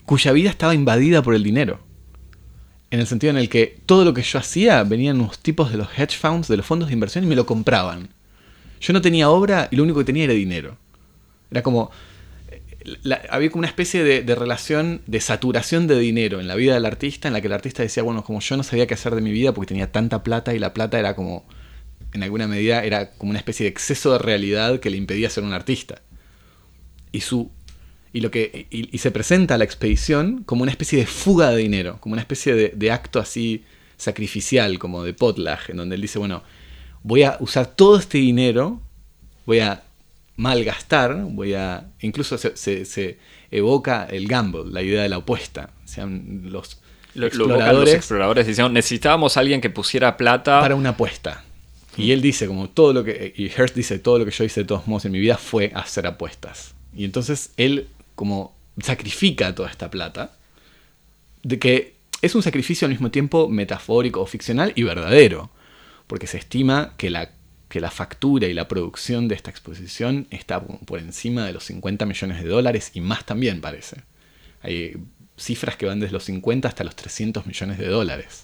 [0.06, 1.80] cuya vida estaba invadida por el dinero.
[2.92, 5.78] En el sentido en el que todo lo que yo hacía venían unos tipos de
[5.78, 8.10] los hedge funds, de los fondos de inversión y me lo compraban.
[8.82, 10.78] Yo no tenía obra y lo único que tenía era dinero.
[11.52, 11.92] Era como...
[13.30, 17.28] había como una especie de relación de saturación de dinero en la vida del artista,
[17.28, 19.32] en la que el artista decía, bueno, como yo no sabía qué hacer de mi
[19.32, 21.46] vida porque tenía tanta plata y la plata era como,
[22.14, 25.44] en alguna medida, era como una especie de exceso de realidad que le impedía ser
[25.44, 26.02] un artista.
[27.12, 27.52] Y su
[28.14, 31.52] y lo que y, y se presenta a la expedición como una especie de fuga
[31.52, 33.64] de dinero, como una especie de, de acto así
[33.98, 36.42] sacrificial, como de potlatch, en donde él dice, bueno,
[37.04, 38.82] voy a usar todo este dinero,
[39.46, 39.84] voy a
[40.38, 41.92] malgastar, voy a...
[42.02, 43.18] Incluso se, se- se
[43.52, 45.72] evoca el gamble, la idea de la apuesta.
[45.84, 46.80] O sea, los
[47.14, 50.62] Lo, lo los exploradores exploradores diciendo, necesitábamos a alguien que pusiera plata.
[50.62, 51.44] para una apuesta.
[51.98, 53.34] Y él dice, como todo lo que.
[53.36, 55.72] Y Hearst dice, todo lo que yo hice de todos modos en mi vida fue
[55.76, 56.74] hacer apuestas.
[56.96, 60.34] Y entonces él, como, sacrifica toda esta plata.
[61.44, 65.50] De que es un sacrificio al mismo tiempo metafórico o ficcional y verdadero.
[66.08, 67.32] Porque se estima que la,
[67.70, 72.06] que la factura y la producción de esta exposición está por encima de los 50
[72.06, 74.02] millones de dólares y más también parece.
[74.62, 74.98] Hay
[75.38, 78.44] cifras que van desde los 50 hasta los 300 millones de dólares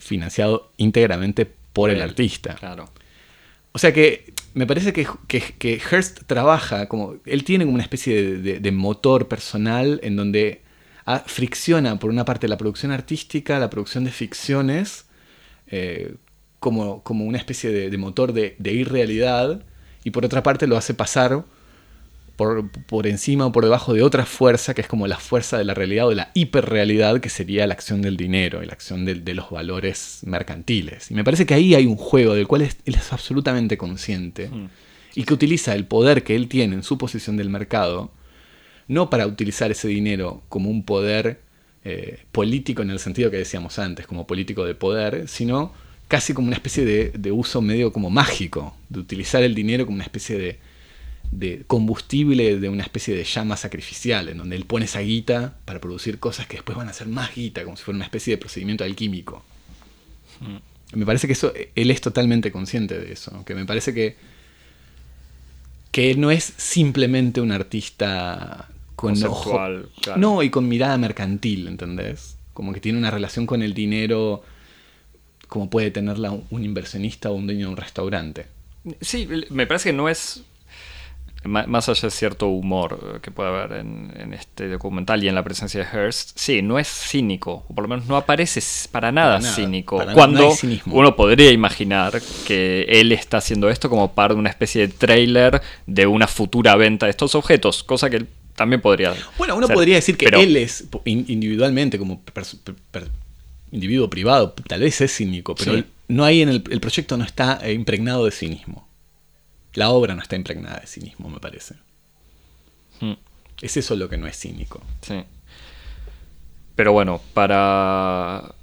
[0.00, 2.54] financiado íntegramente por el artista.
[2.54, 2.90] Claro.
[3.72, 7.16] O sea que me parece que, que, Hearst trabaja como.
[7.26, 10.62] Él tiene como una especie de, de- motor personal en donde
[11.06, 15.06] ah, fricciona por una parte la producción artística, la producción de ficciones,
[15.68, 16.14] eh,
[16.58, 19.64] como, como una especie de, de motor de irrealidad,
[20.04, 21.44] y por otra parte lo hace pasar
[22.40, 25.64] por, por encima o por debajo de otra fuerza, que es como la fuerza de
[25.64, 29.04] la realidad o de la hiperrealidad, que sería la acción del dinero y la acción
[29.04, 31.10] de, los valores mercantiles.
[31.10, 34.48] Y me parece que ahí hay un juego del cual es- él es absolutamente consciente
[34.48, 34.68] Mm.
[35.16, 38.10] y que utiliza el poder que él tiene en su posición del mercado,
[38.88, 41.42] no para utilizar ese dinero como un poder
[41.84, 45.72] eh, político en el sentido que decíamos antes, como político de poder, sino
[46.08, 49.94] casi como una especie de, de uso medio como mágico, de utilizar el dinero como
[49.96, 50.58] una especie de,
[51.30, 55.80] de combustible de una especie de llama sacrificial, en donde él pone esa guita para
[55.80, 58.38] producir cosas que después van a ser más guita, como si fuera una especie de
[58.38, 59.44] procedimiento alquímico.
[60.40, 60.98] Mm.
[60.98, 64.16] Me parece que eso, él es totalmente consciente de eso, que me parece que,
[65.92, 69.58] que él no es simplemente un artista con ojo,
[70.16, 72.36] no, y con mirada mercantil, ¿entendés?
[72.52, 74.42] Como que tiene una relación con el dinero
[75.50, 78.46] como puede tenerla un inversionista o un dueño de un restaurante.
[79.00, 80.44] Sí, me parece que no es
[81.44, 85.80] más allá de cierto humor que puede haber en, este documental y en la presencia
[85.80, 88.60] de Hearst, sí, no es cínico, o por lo menos no aparece
[88.92, 90.52] para nada, cínico, cuando
[90.86, 95.62] uno podría imaginar que él está haciendo esto como parte de una especie de trailer
[95.86, 99.14] de una futura venta de estos objetos, cosa que él también podría...
[99.38, 102.22] Bueno, uno podría decir que él es individualmente, como
[103.72, 107.60] individuo privado, tal vez es cínico, pero no hay en el, el proyecto no está
[107.62, 108.89] eh, impregnado de cinismo.
[109.74, 111.74] La obra no está impregnada de cinismo, me parece.
[113.00, 113.14] Hmm.
[113.60, 114.80] Es eso lo que no es cínico.
[115.02, 115.22] Sí.
[116.74, 118.54] Pero bueno, para...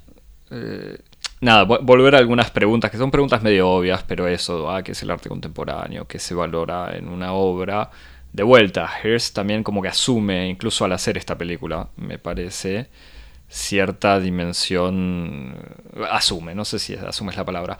[0.50, 0.98] Eh,
[1.40, 5.02] nada, volver a algunas preguntas, que son preguntas medio obvias, pero eso, ah, ¿qué es
[5.02, 6.06] el arte contemporáneo?
[6.06, 7.90] ¿Qué se valora en una obra?
[8.32, 12.88] De vuelta, Hearst también como que asume, incluso al hacer esta película, me parece,
[13.48, 15.56] cierta dimensión,
[16.10, 17.78] asume, no sé si asume es la palabra,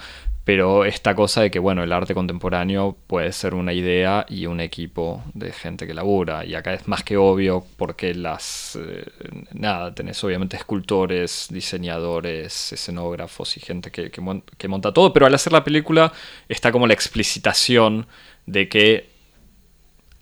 [0.49, 4.61] pero esta cosa de que, bueno, el arte contemporáneo puede ser una idea y un
[4.61, 6.43] equipo de gente que labura.
[6.43, 8.79] Y acá es más que obvio porque las...
[8.81, 9.05] Eh,
[9.53, 15.53] nada, tenés obviamente escultores, diseñadores, escenógrafos y gente que, que, monta todo, pero al hacer
[15.53, 16.15] la película
[16.49, 18.07] está como la explicitación
[18.47, 19.11] de que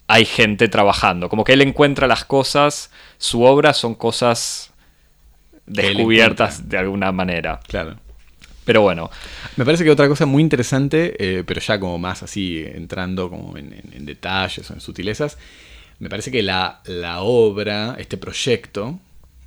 [0.09, 1.29] hay gente trabajando.
[1.29, 4.73] Como que él encuentra las cosas, su obra son cosas
[5.67, 7.61] descubiertas de alguna manera.
[7.69, 8.05] Claro.
[8.67, 9.11] Pero bueno.
[9.55, 13.57] Me parece que otra cosa muy interesante, eh, pero ya como más así entrando como
[13.57, 15.39] en, detalles o en sutilezas,
[16.01, 16.83] me parece que la,
[17.21, 18.99] obra, este proyecto,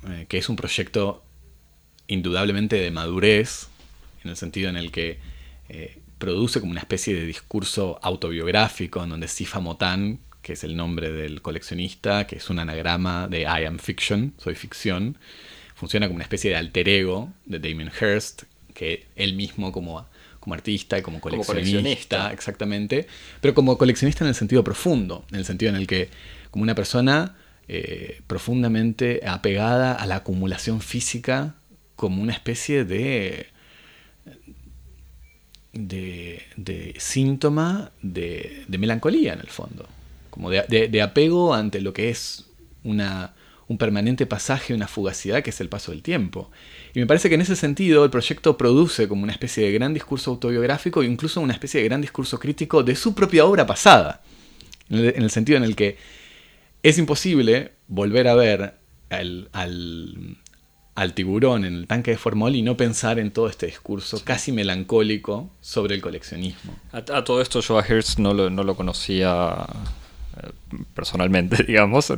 [0.08, 1.22] eh, que es un proyecto
[2.08, 3.68] indudablemente de madurez,
[4.24, 5.18] en el sentido en el que
[5.68, 10.76] eh, produce como una especie de discurso autobiográfico, en donde Sifa Motan, que es el
[10.76, 15.18] nombre del coleccionista, que es un anagrama de I am fiction, soy ficción,
[15.74, 18.44] funciona como una especie de alter ego de Damien Hirst,
[18.80, 20.06] que él mismo como,
[20.40, 23.06] como artista y como coleccionista, exactamente,
[23.42, 26.08] pero como coleccionista en el sentido profundo, en el sentido en el que
[26.50, 27.36] como una persona
[27.68, 31.56] eh, profundamente apegada a la acumulación física
[31.94, 33.48] como una especie de,
[35.74, 39.86] de, síntoma de, melancolía en el fondo,
[40.30, 42.46] como de apego ante lo que es
[42.82, 43.34] una
[43.70, 46.50] un permanente pasaje, una fugacidad que es el paso del tiempo.
[46.92, 49.94] Y me parece que en ese sentido el proyecto produce como una especie de gran
[49.94, 54.22] discurso autobiográfico e incluso una especie de gran discurso crítico de su propia obra pasada.
[54.88, 55.98] En el, sentido en el que
[56.82, 58.74] es imposible volver a ver
[59.08, 64.20] al, al, tiburón en el tanque de formol y no pensar en todo este discurso
[64.24, 66.74] casi melancólico sobre el coleccionismo.
[66.90, 69.64] A, todo esto yo a Hertz no lo, no lo conocía
[70.42, 70.50] eh,
[70.92, 72.12] personalmente, digamos.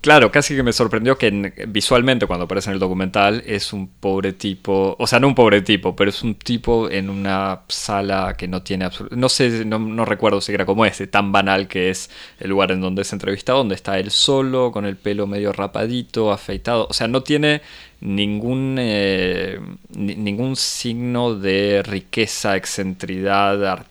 [0.00, 1.30] Claro, casi que me sorprendió que
[1.68, 5.62] visualmente cuando aparece en el documental es un pobre tipo, o sea, no un pobre
[5.62, 10.40] tipo, pero es un tipo en una sala que no tiene no sé, no, recuerdo
[10.40, 12.10] si era como ese, tan banal que es
[12.40, 16.32] el lugar en donde es entrevistado, donde está él solo, con el pelo medio rapadito,
[16.32, 17.62] afeitado, o sea, no tiene
[18.00, 19.60] ningún, eh,
[19.90, 23.86] ningún signo de riqueza, excentridad,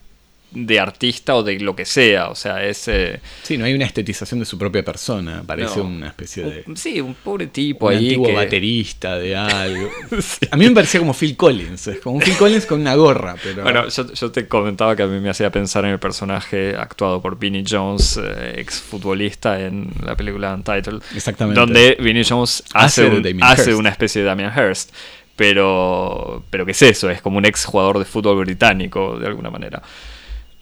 [0.51, 2.87] de artista o de lo que sea, o sea, es...
[2.87, 6.63] Eh, sí, no hay una estetización de su propia persona, parece una especie de...
[6.75, 8.07] sí, un pobre tipo un ahí.
[8.07, 9.89] antiguo baterista de algo.
[10.51, 13.35] A mí me parecía como Phil Collins, es como un Phil Collins con una gorra,
[13.43, 13.63] pero...
[13.63, 17.37] Bueno, yo, te comentaba que a mí me hacía pensar en el personaje actuado por
[17.37, 21.01] Vinnie Jones, eh, ex futbolista en la película Untitled.
[21.15, 21.59] Exactamente.
[21.59, 23.09] Donde Vinnie Jones hace,
[23.41, 24.91] hace una especie de Damien Hirst.
[25.35, 27.09] Pero, pero ¿qué es eso?
[27.09, 29.81] Es como un ex jugador de fútbol británico, de alguna manera.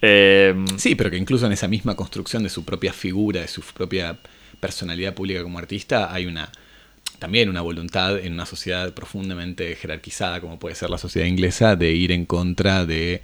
[0.00, 3.62] Em, sí, pero que incluso en esa misma construcción de su propia figura, de su
[3.62, 4.16] propia
[4.60, 6.50] personalidad pública como artista, hay una
[7.18, 11.90] también una voluntad en una sociedad profundamente jerarquizada como puede ser la sociedad inglesa de
[11.92, 13.22] ir en contra de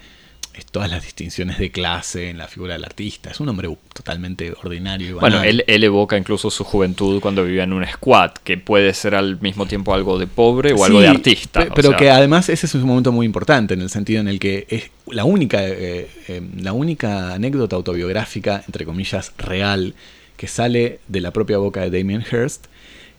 [0.62, 3.30] todas las distinciones de clase en la figura del artista.
[3.30, 5.08] Es un hombre totalmente ordinario.
[5.08, 9.14] Y bueno, él, evoca incluso su juventud cuando vivía en un squat, que puede ser
[9.14, 11.66] al mismo tiempo algo de pobre o algo de artista.
[11.74, 14.66] Pero que además ese es un momento muy importante en el sentido en el que
[14.68, 19.94] es la única, eh, eh, la única anécdota autobiográfica, entre comillas, real,
[20.36, 22.66] que sale de la propia boca de Damien Hirst,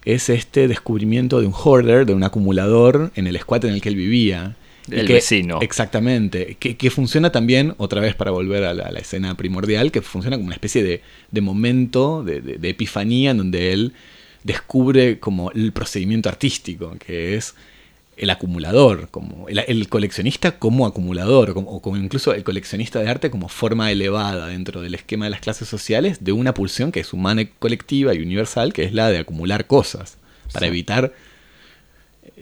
[0.05, 3.89] es este descubrimiento de un hoarder, de un acumulador en el squat en el que
[3.89, 4.55] él vivía
[4.91, 5.59] el vecino.
[5.61, 6.57] Exactamente.
[6.59, 10.55] Que, funciona también, otra vez para volver a la, escena primordial, que funciona como una
[10.55, 13.93] especie de, momento, de, epifanía, en donde él
[14.43, 17.55] descubre como el procedimiento artístico, que es
[18.17, 23.49] el acumulador, como el, coleccionista como acumulador, o como incluso el coleccionista de arte como
[23.49, 27.45] forma elevada dentro del esquema de las clases sociales de una pulsión que es humana,
[27.59, 30.17] colectiva y universal, que es la de acumular cosas,
[30.53, 31.13] para evitar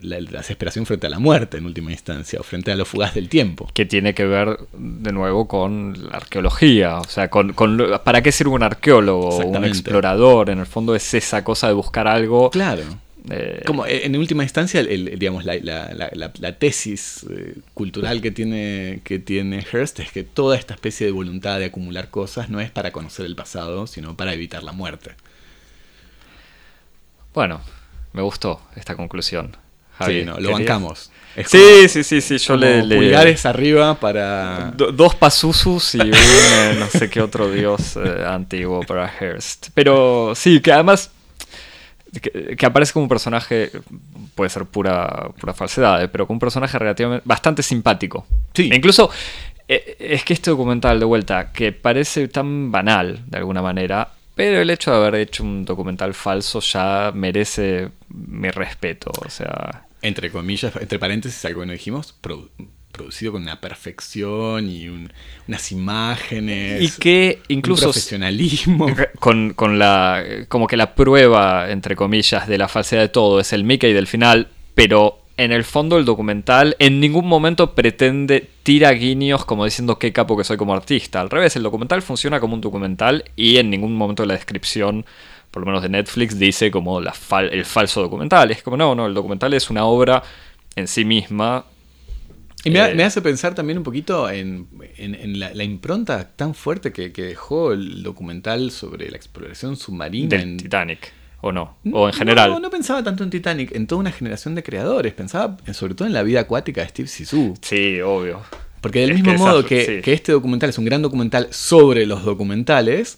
[0.03, 3.29] la, desesperación frente a la muerte en última instancia, o frente a lo fugaz del
[3.29, 3.69] tiempo.
[3.73, 7.53] Que tiene que ver de nuevo con la arqueología, o sea, con,
[8.03, 10.49] ¿para qué sirve un arqueólogo, un explorador?
[10.49, 12.49] En el fondo es esa cosa de buscar algo.
[12.49, 12.83] Claro.
[13.29, 19.19] Eh, Como eh, en última instancia, el, digamos, la, tesis eh, cultural que tiene, que
[19.19, 22.91] tiene Hearst es que toda esta especie de voluntad de acumular cosas no es para
[22.91, 25.11] conocer el pasado, sino para evitar la muerte.
[27.33, 27.61] Bueno,
[28.11, 29.55] me gustó esta conclusión
[30.05, 31.11] sí, no, lo bancamos.
[31.45, 34.71] sí, sí, sí, sí, yo le, Pulgares arriba para...
[34.71, 39.69] dos Pazuzus y un eh, no sé qué otro dios eh, antiguo para Hearst.
[39.73, 41.11] Pero sí, que además...
[42.21, 43.71] Que, aparece como un personaje,
[44.35, 48.27] puede ser pura, pura falsedad, eh, pero como un personaje relativamente bastante simpático.
[48.53, 48.69] Sí.
[48.71, 49.09] E incluso
[49.67, 54.69] es que este documental, de vuelta, que parece tan banal de alguna manera, pero el
[54.69, 59.11] hecho de haber hecho un documental falso ya merece mi respeto.
[59.25, 59.85] O sea.
[60.01, 62.15] Entre comillas, entre paréntesis, algo que no dijimos,
[62.91, 64.89] producido con una perfección y
[65.47, 66.81] unas imágenes.
[66.81, 67.85] Y que incluso.
[67.87, 68.87] Un profesionalismo.
[69.19, 70.23] Con, con la.
[70.49, 74.07] Como que la prueba, entre comillas, de la falsedad de todo es el Mickey del
[74.07, 79.97] final, pero en el fondo el documental en ningún momento pretende tira guiños como diciendo
[79.97, 81.21] qué capo que soy como artista.
[81.21, 85.05] Al revés, el documental funciona como un documental y en ningún momento la descripción,
[85.51, 87.13] por lo menos de Netflix, dice como la
[87.51, 88.51] el falso documental.
[88.51, 90.23] Es como, no, no, el documental es una obra
[90.75, 91.65] en sí misma.
[92.63, 94.67] Y me, eh, hace pensar también un poquito en,
[95.37, 100.39] la, impronta tan fuerte que, dejó el documental sobre la exploración submarina.
[100.39, 101.11] en Titanic.
[101.45, 101.75] ¿O no?
[101.91, 102.51] ¿O en general?
[102.51, 105.13] No, no pensaba tanto en Titanic, en toda una generación de creadores.
[105.13, 107.53] Pensaba sobre todo en la vida acuática de Steve Zissou.
[107.61, 108.41] Sí, obvio.
[108.79, 113.17] Porque del mismo modo que, este documental es un gran documental sobre los documentales,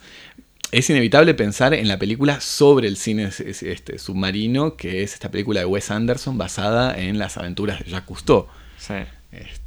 [0.71, 5.59] es inevitable pensar en la película sobre el cine este, submarino, que es esta película
[5.59, 8.47] de Wes Anderson basada en las aventuras de Jacques Cousteau.
[8.79, 8.95] Sí.
[9.31, 9.64] Este,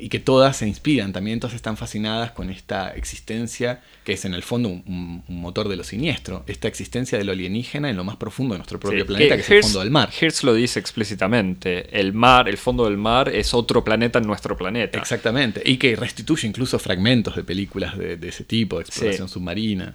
[0.00, 4.34] y que todas se inspiran, también todas están fascinadas con esta existencia que es en
[4.34, 8.16] el fondo un, motor de lo siniestro, esta existencia de lo alienígena en lo más
[8.16, 10.10] profundo de nuestro propio planeta, que, es el fondo del mar.
[10.20, 14.56] Hirsch lo dice explícitamente, el mar, el fondo del mar es otro planeta en nuestro
[14.56, 14.98] planeta.
[14.98, 19.94] Exactamente, y que restituye incluso fragmentos de películas de, ese tipo, de exploración submarina.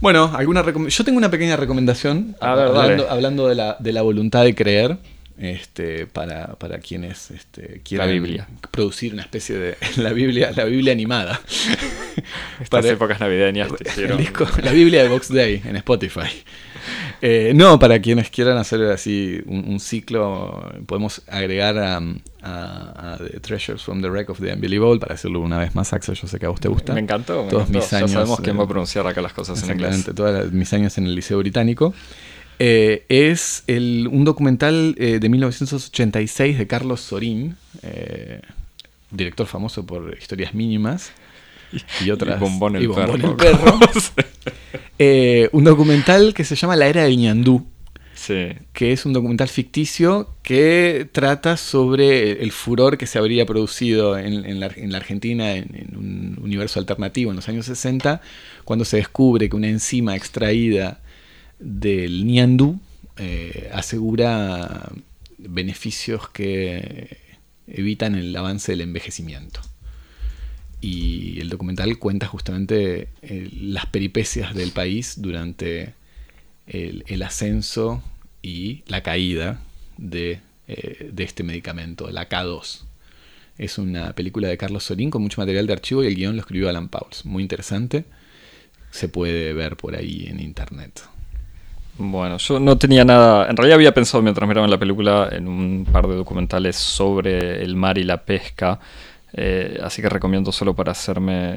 [0.00, 4.98] Bueno, alguna yo tengo una pequeña recomendación, hablando, de, la, de la voluntad de creer
[5.38, 11.40] este, para, para quienes este, quieran producir una especie de la Biblia, la Biblia animada.
[12.60, 13.68] Estas para, épocas navideñas
[14.62, 16.28] La Biblia de Box Day en Spotify.
[17.20, 22.00] Eh, no, para quienes quieran hacer así un, ciclo, podemos agregar a,
[22.42, 26.14] a, The Treasures from the Wreck of the Unbelievable para hacerlo una vez más, Axel.
[26.14, 26.92] Yo sé que a usted gusta.
[26.92, 27.46] Me encantó.
[27.48, 28.10] Todos mis años.
[28.10, 30.04] Ya sabemos quién va a pronunciar acá las cosas en inglés.
[30.14, 31.94] Todos mis años en el Liceo Británico.
[32.58, 38.40] Eh, es un documental eh, de 1986 de Carlos Sorín, eh,
[39.10, 41.12] director famoso por historias mínimas
[42.04, 42.36] y otras.
[42.36, 43.78] Y Bombón el perro.
[45.52, 47.66] un documental que se llama La Era de Ñandú.
[48.14, 48.52] Sí.
[48.72, 54.60] Que es un documental ficticio que trata sobre el furor que se habría producido en,
[54.60, 58.22] la, Argentina en, un universo alternativo en los años 60,
[58.64, 61.00] cuando se descubre que una enzima extraída
[61.58, 62.80] del ñandú
[63.16, 64.90] eh, asegura
[65.38, 67.18] beneficios que
[67.66, 69.60] evitan el avance del envejecimiento.
[70.80, 75.94] Y el documental cuenta justamente eh, las peripecias del país durante
[76.66, 78.02] el, ascenso
[78.42, 79.62] y la caída
[79.96, 82.82] de, eh, este medicamento, la K2.
[83.56, 86.40] Es una película de Carlos Sorín con mucho material de archivo y el guion lo
[86.40, 87.24] escribió Alan Pauls.
[87.24, 88.04] Muy interesante.
[88.90, 91.13] Se puede ver por ahí en internet.
[91.96, 93.48] Bueno, yo no tenía nada.
[93.48, 97.76] En realidad había pensado mientras miraba la película en un par de documentales sobre el
[97.76, 98.80] mar y la pesca.
[99.32, 101.54] Eh, así que recomiendo solo para hacerme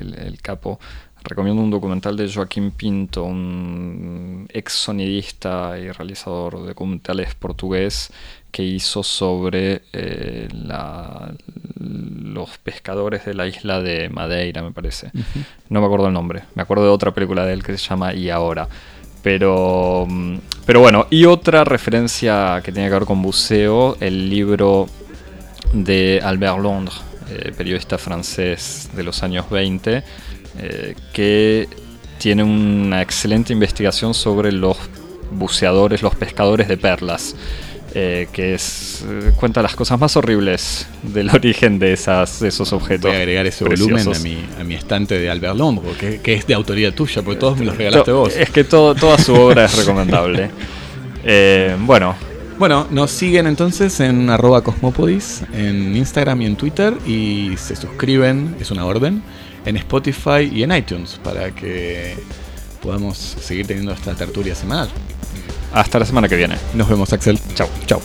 [0.00, 0.80] el, capo.
[1.22, 8.12] Recomiendo un documental de Joaquín Pinto, un ex sonidista y realizador de documentales portugués
[8.52, 10.48] que hizo sobre eh,
[11.78, 15.10] los pescadores de la isla de Madeira, me parece.
[15.68, 16.44] No me acuerdo el nombre.
[16.54, 18.68] Me acuerdo de otra película de él que se llama Y ahora
[19.26, 24.86] Pero, mm, pero bueno, y otra referencia que tiene que ver con buceo, el libro
[25.72, 30.04] de Albert Londres, eh, periodista francés de los años 20,
[30.60, 31.68] eh, que
[32.18, 34.76] tiene una excelente investigación sobre los
[35.32, 37.34] buceadores, los pescadores de perlas.
[37.98, 43.10] Eh, que es, cuenta las cosas más horribles del origen de, esas, esos objetos.
[43.10, 46.34] Voy a agregar ese volumen a mi, a mi, estante de Albert Londres, que, que,
[46.34, 48.36] es de autoría tuya, porque todos me los regalaste vos.
[48.36, 50.50] Es que todo, toda su obra es recomendable.
[51.86, 52.14] bueno,
[52.58, 58.56] bueno, nos siguen entonces en arroba cosmopodis, en Instagram y en Twitter y se suscriben,
[58.60, 59.22] es una orden,
[59.64, 62.14] en Spotify y en iTunes para que
[62.82, 64.90] podamos seguir teniendo esta tertulia semanal.
[65.76, 66.56] Hasta la semana que viene.
[66.72, 67.38] Nos vemos, Axel.
[67.54, 67.68] Chao.
[67.84, 68.00] Chao.